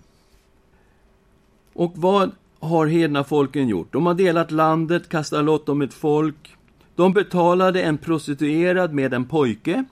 Och 1.72 1.92
vad 1.96 2.30
har 2.60 2.86
hedna 2.86 3.24
folken 3.24 3.68
gjort? 3.68 3.92
De 3.92 4.06
har 4.06 4.14
delat 4.14 4.50
landet, 4.50 5.08
kastat 5.08 5.44
lott 5.44 5.68
om 5.68 5.82
ett 5.82 5.94
folk. 5.94 6.56
De 6.94 7.12
betalade 7.12 7.82
en 7.82 7.98
prostituerad 7.98 8.92
med 8.92 9.14
en 9.14 9.24
pojke 9.24 9.84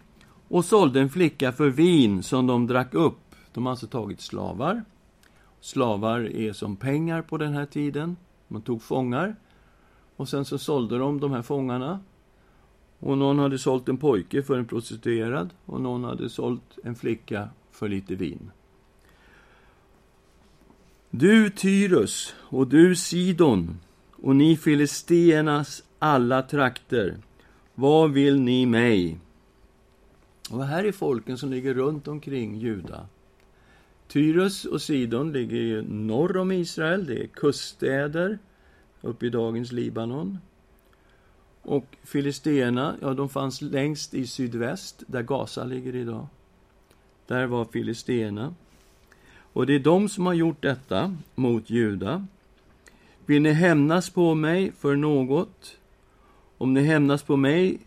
och 0.49 0.65
sålde 0.65 1.01
en 1.01 1.11
flicka 1.11 1.53
för 1.53 1.69
vin 1.69 2.23
som 2.23 2.47
de 2.47 2.67
drack 2.67 2.95
upp. 2.95 3.19
De 3.53 3.67
har 3.67 3.71
alltså 3.71 3.87
tagit 3.87 4.21
slavar. 4.21 4.85
Slavar 5.61 6.21
är 6.21 6.53
som 6.53 6.77
pengar 6.77 7.23
på 7.23 7.39
den 7.39 7.53
här 7.53 7.67
tiden. 7.67 8.17
Man 8.49 8.63
tog 8.63 8.83
fångar 8.83 9.37
och 10.17 10.29
sen 10.29 10.45
så 10.45 10.59
sålde 10.59 10.99
de 10.99 11.21
de 11.21 11.33
här 11.33 11.43
fångarna. 11.43 12.01
Och 12.99 13.19
någon 13.19 13.39
hade 13.39 13.59
sålt 13.59 13.89
en 13.89 13.97
pojke 13.97 14.43
för 14.43 14.59
en 14.59 14.67
prostituerad 14.67 15.51
och 15.67 15.81
någon 15.81 16.05
hade 16.05 16.29
sålt 16.29 16.79
en 16.85 16.95
flicka 16.95 17.49
för 17.83 17.89
lite 17.89 18.15
vin. 18.15 18.51
Du 21.11 21.51
Tyrus 21.51 22.35
och 22.39 22.67
du 22.67 22.97
Sidon 22.97 23.79
och 24.13 24.37
ni 24.37 24.57
filisteernas 24.57 25.85
alla 25.99 26.43
trakter, 26.43 27.17
vad 27.75 28.13
vill 28.13 28.41
ni 28.41 28.67
mig? 28.67 29.19
Och 30.51 30.65
här 30.65 30.85
är 30.85 30.93
folken 30.93 31.39
som 31.39 31.51
ligger 31.51 31.75
runt 31.75 32.09
omkring 32.09 32.57
Juda. 32.57 33.09
Tyrus 34.09 34.65
och 34.65 34.83
Sidon 34.83 35.33
ligger 35.33 35.57
ju 35.57 35.83
norr 35.83 36.37
om 36.37 36.53
Israel, 36.53 37.07
det 37.07 37.23
är 37.23 37.27
kuststäder 37.27 38.39
uppe 39.01 39.27
i 39.27 39.31
dagens 39.31 39.73
Libanon. 39.73 40.39
Och 41.63 41.97
filisterna, 42.03 42.97
ja, 43.01 43.15
de 43.15 43.29
fanns 43.29 43.63
längst 43.63 44.15
i 44.15 44.27
sydväst, 44.27 45.03
där 45.07 45.23
Gaza 45.23 45.65
ligger 45.65 45.95
idag. 45.95 46.27
Där 47.33 47.47
var 47.47 47.65
filisterna. 47.65 48.55
Och 49.53 49.67
det 49.67 49.75
är 49.75 49.79
de 49.79 50.09
som 50.09 50.27
har 50.27 50.35
gjort 50.35 50.63
detta 50.63 51.17
mot 51.35 51.71
Juda. 51.71 52.27
Vill 53.27 53.43
ni 53.43 53.53
hämnas 53.53 54.11
på 54.11 54.35
mig 54.35 54.73
för 54.79 54.97
något? 54.97 55.77
Om 56.59 56.75
ni 56.75 56.83
hämnas 56.83 57.23
på 57.23 57.37
mig 57.37 57.79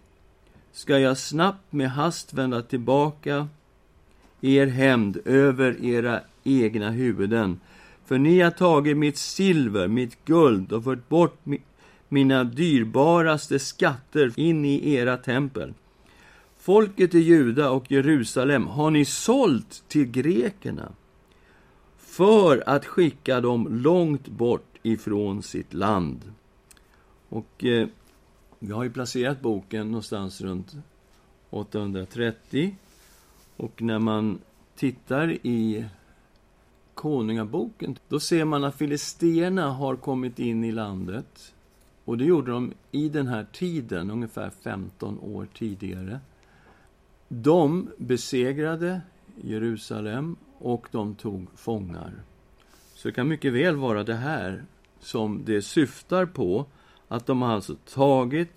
ska 0.71 0.99
jag 0.99 1.17
snabbt 1.17 1.73
med 1.73 1.91
hast 1.91 2.33
vända 2.33 2.61
tillbaka 2.61 3.47
er 4.41 4.67
hämnd 4.67 5.17
över 5.25 5.85
era 5.85 6.21
egna 6.43 6.91
huvuden. 6.91 7.59
För 8.05 8.17
ni 8.17 8.39
har 8.39 8.51
tagit 8.51 8.97
mitt 8.97 9.17
silver, 9.17 9.87
mitt 9.87 10.25
guld 10.25 10.71
och 10.71 10.83
fört 10.83 11.09
bort 11.09 11.39
mina 12.09 12.43
dyrbaraste 12.43 13.59
skatter 13.59 14.31
in 14.35 14.65
i 14.65 14.93
era 14.93 15.17
tempel. 15.17 15.73
Folket 16.65 17.15
i 17.15 17.19
Juda 17.19 17.69
och 17.69 17.91
Jerusalem 17.91 18.67
har 18.67 18.91
ni 18.91 19.05
sålt 19.05 19.83
till 19.87 20.05
grekerna 20.05 20.91
för 21.97 22.63
att 22.69 22.85
skicka 22.85 23.41
dem 23.41 23.67
långt 23.69 24.27
bort 24.27 24.77
ifrån 24.83 25.43
sitt 25.43 25.73
land. 25.73 26.33
Och 27.29 27.65
eh, 27.65 27.87
vi 28.59 28.73
har 28.73 28.83
ju 28.83 28.89
placerat 28.89 29.41
boken 29.41 29.87
någonstans 29.87 30.41
runt 30.41 30.75
830. 31.49 32.75
Och 33.57 33.81
när 33.81 33.99
man 33.99 34.39
tittar 34.75 35.31
i 35.31 35.85
Konungaboken, 36.93 37.97
då 38.07 38.19
ser 38.19 38.45
man 38.45 38.63
att 38.63 38.75
filisterna 38.75 39.71
har 39.71 39.95
kommit 39.95 40.39
in 40.39 40.63
i 40.63 40.71
landet. 40.71 41.53
Och 42.05 42.17
det 42.17 42.25
gjorde 42.25 42.51
de 42.51 42.73
i 42.91 43.09
den 43.09 43.27
här 43.27 43.45
tiden, 43.51 44.11
ungefär 44.11 44.49
15 44.63 45.19
år 45.19 45.47
tidigare. 45.53 46.19
De 47.27 47.89
besegrade 47.97 49.01
Jerusalem 49.41 50.35
och 50.57 50.87
de 50.91 51.15
tog 51.15 51.47
fångar. 51.55 52.13
Så 52.93 53.07
det 53.07 53.11
kan 53.11 53.27
mycket 53.27 53.53
väl 53.53 53.75
vara 53.75 54.03
det 54.03 54.15
här 54.15 54.63
som 54.99 55.41
det 55.45 55.61
syftar 55.61 56.25
på, 56.25 56.65
att 57.07 57.25
de 57.25 57.41
har 57.41 57.53
alltså 57.53 57.75
tagit 57.75 58.49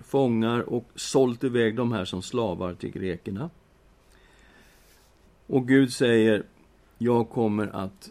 fångar 0.00 0.60
och 0.60 0.88
sålt 0.94 1.44
iväg 1.44 1.76
de 1.76 1.92
här 1.92 2.04
som 2.04 2.22
slavar 2.22 2.74
till 2.74 2.90
grekerna. 2.90 3.50
Och 5.46 5.68
Gud 5.68 5.92
säger, 5.92 6.42
jag 6.98 7.30
kommer 7.30 7.66
att 7.66 8.10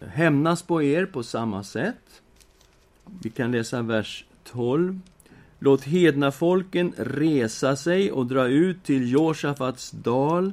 hämnas 0.00 0.62
på 0.62 0.82
er 0.82 1.06
på 1.06 1.22
samma 1.22 1.64
sätt. 1.64 2.22
Vi 3.22 3.30
kan 3.30 3.52
läsa 3.52 3.82
vers 3.82 4.24
12. 4.44 5.00
Låt 5.64 5.84
hedna 5.84 6.30
folken 6.32 6.92
resa 6.96 7.76
sig 7.76 8.12
och 8.12 8.26
dra 8.26 8.48
ut 8.48 8.84
till 8.84 9.12
Josafats 9.12 9.90
dal 9.90 10.52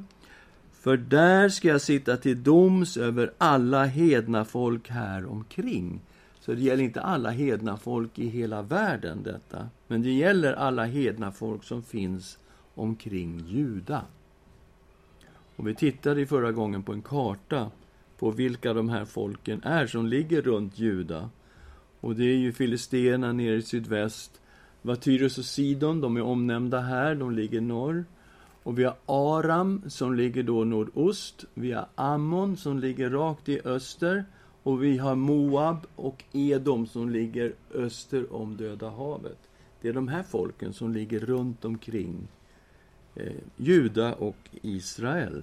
för 0.72 0.96
där 0.96 1.48
ska 1.48 1.68
jag 1.68 1.80
sitta 1.80 2.16
till 2.16 2.42
doms 2.42 2.96
över 2.96 3.32
alla 3.38 3.84
hedna 3.84 4.44
folk 4.44 4.88
här 4.88 5.26
omkring. 5.26 6.00
Så 6.40 6.52
det 6.52 6.60
gäller 6.60 6.82
inte 6.82 7.00
alla 7.00 7.30
hedna 7.30 7.76
folk 7.76 8.18
i 8.18 8.26
hela 8.26 8.62
världen, 8.62 9.22
detta. 9.22 9.68
Men 9.86 10.02
det 10.02 10.10
gäller 10.10 10.52
alla 10.52 10.84
hedna 10.84 11.32
folk 11.32 11.64
som 11.64 11.82
finns 11.82 12.38
omkring 12.74 13.44
Juda. 13.48 14.02
Och 15.56 15.68
vi 15.68 15.74
tittade 15.74 16.26
förra 16.26 16.52
gången 16.52 16.82
på 16.82 16.92
en 16.92 17.02
karta 17.02 17.70
på 18.18 18.30
vilka 18.30 18.72
de 18.72 18.88
här 18.88 19.04
folken 19.04 19.62
är 19.62 19.86
som 19.86 20.06
ligger 20.06 20.42
runt 20.42 20.78
Juda. 20.78 21.30
Och 22.00 22.16
det 22.16 22.24
är 22.24 22.36
ju 22.36 22.52
filisterna 22.52 23.32
nere 23.32 23.56
i 23.56 23.62
sydväst. 23.62 24.39
Vatyrus 24.82 25.38
och 25.38 25.44
Sidon, 25.44 26.00
de 26.00 26.16
är 26.16 26.22
omnämnda 26.22 26.80
här, 26.80 27.14
de 27.14 27.30
ligger 27.30 27.60
norr. 27.60 28.04
Och 28.62 28.78
vi 28.78 28.84
har 28.84 28.96
Aram 29.06 29.82
som 29.86 30.14
ligger 30.14 30.42
då 30.42 30.64
nordost. 30.64 31.44
Vi 31.54 31.72
har 31.72 31.86
Ammon 31.94 32.56
som 32.56 32.78
ligger 32.78 33.10
rakt 33.10 33.48
i 33.48 33.60
öster. 33.64 34.24
Och 34.62 34.82
vi 34.82 34.98
har 34.98 35.14
Moab 35.14 35.86
och 35.96 36.24
Edom 36.32 36.86
som 36.86 37.10
ligger 37.10 37.54
öster 37.74 38.34
om 38.34 38.56
Döda 38.56 38.90
havet. 38.90 39.38
Det 39.80 39.88
är 39.88 39.92
de 39.92 40.08
här 40.08 40.22
folken 40.22 40.72
som 40.72 40.92
ligger 40.92 41.20
runt 41.20 41.64
omkring 41.64 42.28
eh, 43.14 43.32
Juda 43.56 44.14
och 44.14 44.36
Israel. 44.62 45.42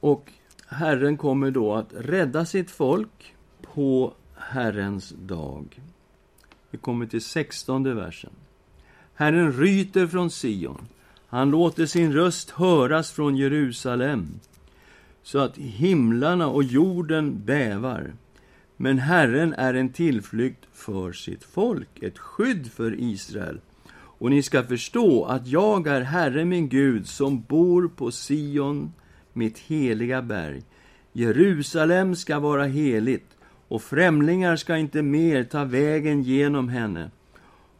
Och 0.00 0.32
Herren 0.66 1.16
kommer 1.16 1.50
då 1.50 1.74
att 1.74 1.92
rädda 1.96 2.44
sitt 2.44 2.70
folk 2.70 3.34
på 3.62 4.12
Herrens 4.34 5.14
dag. 5.18 5.80
Vi 6.76 6.80
kommer 6.80 7.06
till 7.06 7.22
sextonde 7.22 7.94
versen. 7.94 8.30
Herren 9.14 9.52
ryter 9.52 10.06
från 10.06 10.30
Sion. 10.30 10.88
Han 11.28 11.50
låter 11.50 11.86
sin 11.86 12.12
röst 12.12 12.50
höras 12.50 13.10
från 13.10 13.36
Jerusalem 13.36 14.40
så 15.22 15.38
att 15.38 15.56
himlarna 15.56 16.48
och 16.48 16.62
jorden 16.62 17.42
bävar. 17.44 18.12
Men 18.76 18.98
Herren 18.98 19.54
är 19.54 19.74
en 19.74 19.88
tillflykt 19.88 20.66
för 20.72 21.12
sitt 21.12 21.44
folk, 21.44 22.02
ett 22.02 22.18
skydd 22.18 22.72
för 22.72 23.00
Israel. 23.00 23.60
Och 23.94 24.30
ni 24.30 24.42
ska 24.42 24.62
förstå 24.62 25.24
att 25.24 25.46
jag 25.46 25.86
är 25.86 26.00
Herre 26.00 26.44
min 26.44 26.68
Gud 26.68 27.08
som 27.08 27.42
bor 27.42 27.88
på 27.88 28.10
Sion, 28.10 28.92
mitt 29.32 29.58
heliga 29.58 30.22
berg. 30.22 30.62
Jerusalem 31.12 32.16
ska 32.16 32.38
vara 32.38 32.64
heligt 32.64 33.35
och 33.68 33.82
främlingar 33.82 34.56
ska 34.56 34.76
inte 34.76 35.02
mer 35.02 35.44
ta 35.44 35.64
vägen 35.64 36.22
genom 36.22 36.68
henne 36.68 37.10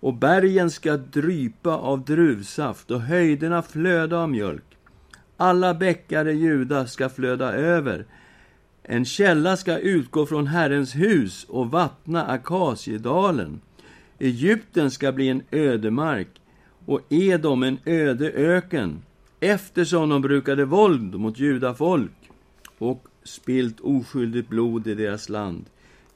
och 0.01 0.15
bergen 0.15 0.71
ska 0.71 0.97
drypa 0.97 1.77
av 1.77 2.05
druvsaft 2.05 2.91
och 2.91 3.01
höjderna 3.01 3.63
flöda 3.63 4.19
av 4.19 4.31
mjölk. 4.31 4.77
Alla 5.37 5.75
bäckar 5.75 6.29
i 6.29 6.33
Juda 6.33 6.87
ska 6.87 7.09
flöda 7.09 7.53
över. 7.53 8.07
En 8.83 9.05
källa 9.05 9.57
ska 9.57 9.79
utgå 9.79 10.27
från 10.27 10.47
Herrens 10.47 10.95
hus 10.95 11.45
och 11.49 11.71
vattna 11.71 12.27
Akasiedalen. 12.27 13.61
Egypten 14.19 14.91
ska 14.91 15.13
bli 15.13 15.29
en 15.29 15.43
ödemark 15.51 16.29
och 16.87 17.01
Edom 17.09 17.63
en 17.63 17.79
öde 17.85 18.31
öken 18.31 19.03
eftersom 19.41 20.09
de 20.09 20.23
brukade 20.23 20.65
våld 20.65 21.15
mot 21.15 21.39
judafolk 21.39 22.31
och 22.79 23.05
spilt 23.25 23.81
oskyldigt 23.81 24.49
blod 24.49 24.87
i 24.87 24.95
deras 24.95 25.29
land. 25.29 25.65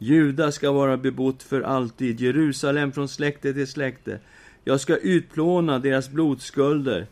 Juda 0.02 0.52
ska 0.52 0.72
vara 0.72 0.96
bebott 0.96 1.42
för 1.42 1.62
alltid, 1.62 2.20
Jerusalem 2.20 2.92
från 2.92 3.08
släkte 3.08 3.54
till 3.54 3.66
släkte. 3.66 4.18
Jag 4.64 4.80
ska 4.80 4.96
utplåna 4.96 5.78
deras 5.78 6.10
blodskulder, 6.10 7.06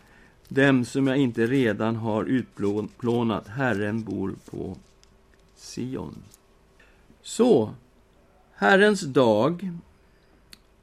dem 0.48 0.84
som 0.84 1.06
jag 1.06 1.16
inte 1.16 1.46
redan 1.46 1.96
har 1.96 2.24
utplånat. 2.24 3.48
Herren 3.48 4.02
bor 4.04 4.34
på 4.50 4.76
Sion. 5.56 6.14
Så, 7.22 7.74
Herrens 8.54 9.00
dag 9.00 9.70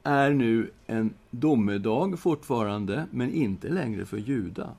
är 0.02 0.30
nu 0.30 0.70
en 0.86 1.14
domedag 1.30 2.18
fortfarande, 2.18 3.06
men 3.10 3.32
inte 3.32 3.68
längre 3.68 4.06
för 4.06 4.18
Juda. 4.18 4.70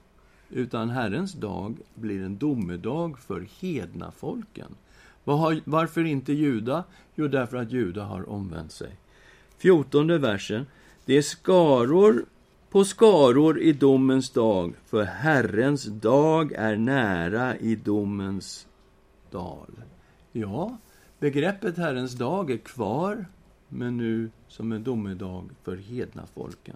utan 0.50 0.90
Herrens 0.90 1.34
dag 1.34 1.78
blir 1.96 2.24
en 2.24 2.38
domedag 2.38 3.20
för 3.20 3.48
hedna 3.60 4.12
folken. 4.12 4.76
Varför 5.64 6.04
inte 6.04 6.34
Juda? 6.34 6.84
Jo, 7.16 7.28
därför 7.28 7.58
att 7.58 7.72
Juda 7.72 8.04
har 8.04 8.30
omvänt 8.30 8.72
sig. 8.72 8.96
Fjortonde 9.58 10.18
versen. 10.18 10.66
Det 11.06 11.18
är 11.18 11.22
skaror 11.22 12.26
på 12.70 12.86
skaror 12.86 13.60
i 13.60 13.74
domens 13.74 14.30
dag, 14.30 14.74
för 14.86 15.04
Herrens 15.04 15.84
dag 15.86 16.52
är 16.52 16.78
nära 16.78 17.58
i 17.58 17.76
domens 17.76 18.68
dal. 19.32 19.72
Ja, 20.32 20.78
begreppet 21.20 21.78
Herrens 21.78 22.14
dag 22.14 22.52
är 22.52 22.58
kvar, 22.58 23.26
men 23.68 23.98
nu 23.98 24.30
som 24.48 24.72
en 24.72 24.84
domedag 24.84 25.50
för 25.64 25.78
hedna 25.78 26.24
folken. 26.34 26.76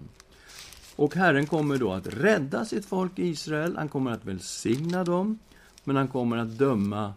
Och 0.96 1.16
Herren 1.16 1.46
kommer 1.46 1.78
då 1.78 1.92
att 1.92 2.08
rädda 2.08 2.66
sitt 2.66 2.86
folk 2.86 3.20
Israel, 3.20 3.78
han 3.78 3.90
kommer 3.90 4.12
att 4.12 4.26
välsigna 4.26 5.04
dem, 5.04 5.40
men 5.84 5.96
han 5.96 6.08
kommer 6.08 6.38
att 6.38 6.58
döma 6.58 7.14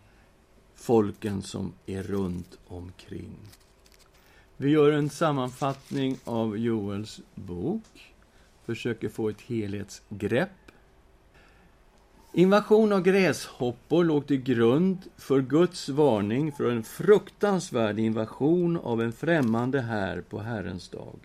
folken 0.85 1.43
som 1.43 1.73
är 1.87 2.03
runt 2.03 2.59
omkring. 2.69 3.37
Vi 4.57 4.71
gör 4.71 4.93
en 4.93 5.11
sammanfattning 5.11 6.19
av 6.25 6.59
Joels 6.59 7.21
bok, 7.35 8.15
försöker 8.65 9.09
få 9.09 9.29
ett 9.29 9.41
helhetsgrepp. 9.41 10.51
Invasion 12.33 12.93
av 12.93 13.03
gräshoppor 13.03 14.05
låg 14.05 14.27
till 14.27 14.43
grund 14.43 14.99
för 15.17 15.41
Guds 15.41 15.89
varning 15.89 16.53
för 16.53 16.71
en 16.71 16.83
fruktansvärd 16.83 17.99
invasion 17.99 18.77
av 18.77 19.03
en 19.03 19.13
främmande 19.13 19.81
här 19.81 20.21
på 20.21 20.39
Herrens 20.39 20.89
dag. 20.89 21.19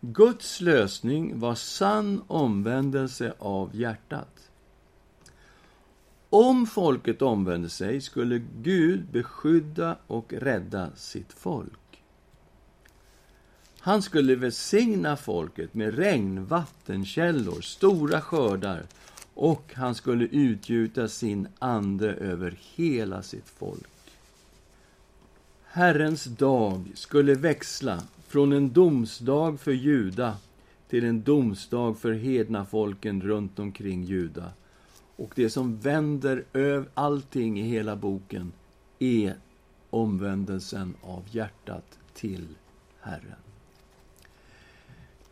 Guds 0.00 0.60
lösning 0.60 1.40
var 1.40 1.54
sann 1.54 2.22
omvändelse 2.26 3.34
av 3.38 3.76
hjärtat. 3.76 4.37
Om 6.30 6.66
folket 6.66 7.22
omvände 7.22 7.68
sig 7.68 8.00
skulle 8.00 8.42
Gud 8.62 9.04
beskydda 9.12 9.96
och 10.06 10.32
rädda 10.32 10.90
sitt 10.96 11.32
folk. 11.32 12.02
Han 13.80 14.02
skulle 14.02 14.34
välsigna 14.34 15.16
folket 15.16 15.74
med 15.74 15.94
regn, 15.94 16.44
vattenkällor, 16.44 17.60
stora 17.60 18.20
skördar 18.20 18.82
och 19.34 19.72
han 19.74 19.94
skulle 19.94 20.24
utgjuta 20.24 21.08
sin 21.08 21.48
ande 21.58 22.12
över 22.12 22.58
hela 22.74 23.22
sitt 23.22 23.48
folk. 23.48 23.88
Herrens 25.64 26.24
dag 26.24 26.90
skulle 26.94 27.34
växla 27.34 28.02
från 28.26 28.52
en 28.52 28.72
domsdag 28.72 29.60
för 29.60 29.72
Juda 29.72 30.36
till 30.88 31.04
en 31.04 31.22
domsdag 31.22 31.98
för 31.98 32.12
hedna 32.12 32.64
folken 32.64 33.22
runt 33.22 33.58
omkring 33.58 34.04
Juda. 34.04 34.52
Och 35.18 35.32
det 35.34 35.50
som 35.50 35.76
vänder 35.76 36.44
över 36.52 36.88
allting 36.94 37.60
i 37.60 37.62
hela 37.62 37.96
boken 37.96 38.52
är 38.98 39.34
omvändelsen 39.90 40.94
av 41.02 41.22
hjärtat 41.30 41.98
till 42.14 42.46
Herren. 43.00 43.38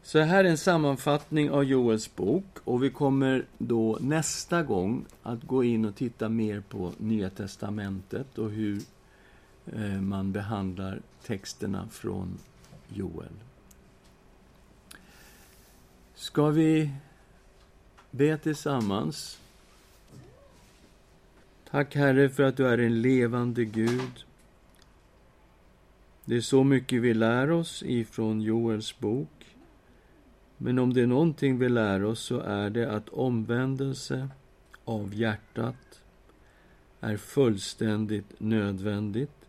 Så 0.02 0.18
här 0.18 0.44
är 0.44 0.48
en 0.48 0.58
sammanfattning 0.58 1.50
av 1.50 1.64
Joels 1.64 2.16
bok 2.16 2.44
och 2.64 2.82
vi 2.82 2.90
kommer 2.90 3.44
då 3.58 3.98
nästa 4.00 4.62
gång 4.62 5.04
att 5.22 5.42
gå 5.42 5.64
in 5.64 5.84
och 5.84 5.96
titta 5.96 6.28
mer 6.28 6.60
på 6.60 6.92
Nya 6.98 7.30
testamentet 7.30 8.38
och 8.38 8.50
hur 8.50 8.82
eh, 9.66 10.00
man 10.00 10.32
behandlar 10.32 11.00
texterna 11.22 11.88
från 11.88 12.38
Joel. 12.88 13.32
Ska 16.14 16.48
vi 16.48 16.90
be 18.10 18.38
tillsammans? 18.38 19.38
Tack, 21.76 21.94
Herre, 21.94 22.28
för 22.28 22.42
att 22.42 22.56
du 22.56 22.66
är 22.66 22.78
en 22.78 23.02
levande 23.02 23.64
Gud. 23.64 24.24
Det 26.24 26.36
är 26.36 26.40
så 26.40 26.64
mycket 26.64 27.02
vi 27.02 27.14
lär 27.14 27.50
oss 27.50 27.82
ifrån 27.86 28.40
Joels 28.40 28.98
bok. 28.98 29.56
Men 30.56 30.78
om 30.78 30.94
det 30.94 31.02
är 31.02 31.06
någonting 31.06 31.58
vi 31.58 31.68
lär 31.68 32.04
oss 32.04 32.20
så 32.20 32.40
är 32.40 32.70
det 32.70 32.90
att 32.90 33.08
omvändelse 33.08 34.28
av 34.84 35.14
hjärtat 35.14 36.02
är 37.00 37.16
fullständigt 37.16 38.40
nödvändigt 38.40 39.48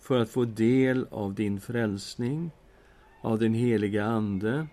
för 0.00 0.20
att 0.20 0.30
få 0.30 0.44
del 0.44 1.06
av 1.10 1.34
din 1.34 1.60
frälsning 1.60 2.50
av 3.20 3.38
den 3.38 3.54
heliga 3.54 4.04
Ande 4.04 4.66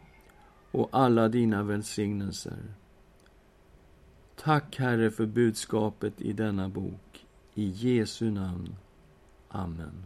och 0.72 0.90
alla 0.92 1.28
dina 1.28 1.64
välsignelser. 1.64 2.81
Tack, 4.44 4.76
Herre, 4.80 5.12
för 5.12 5.26
budskapet 5.26 6.22
i 6.22 6.34
denna 6.34 6.70
bok. 6.70 7.26
I 7.54 7.68
Jesu 7.70 8.32
namn. 8.32 8.76
Amen. 9.48 10.04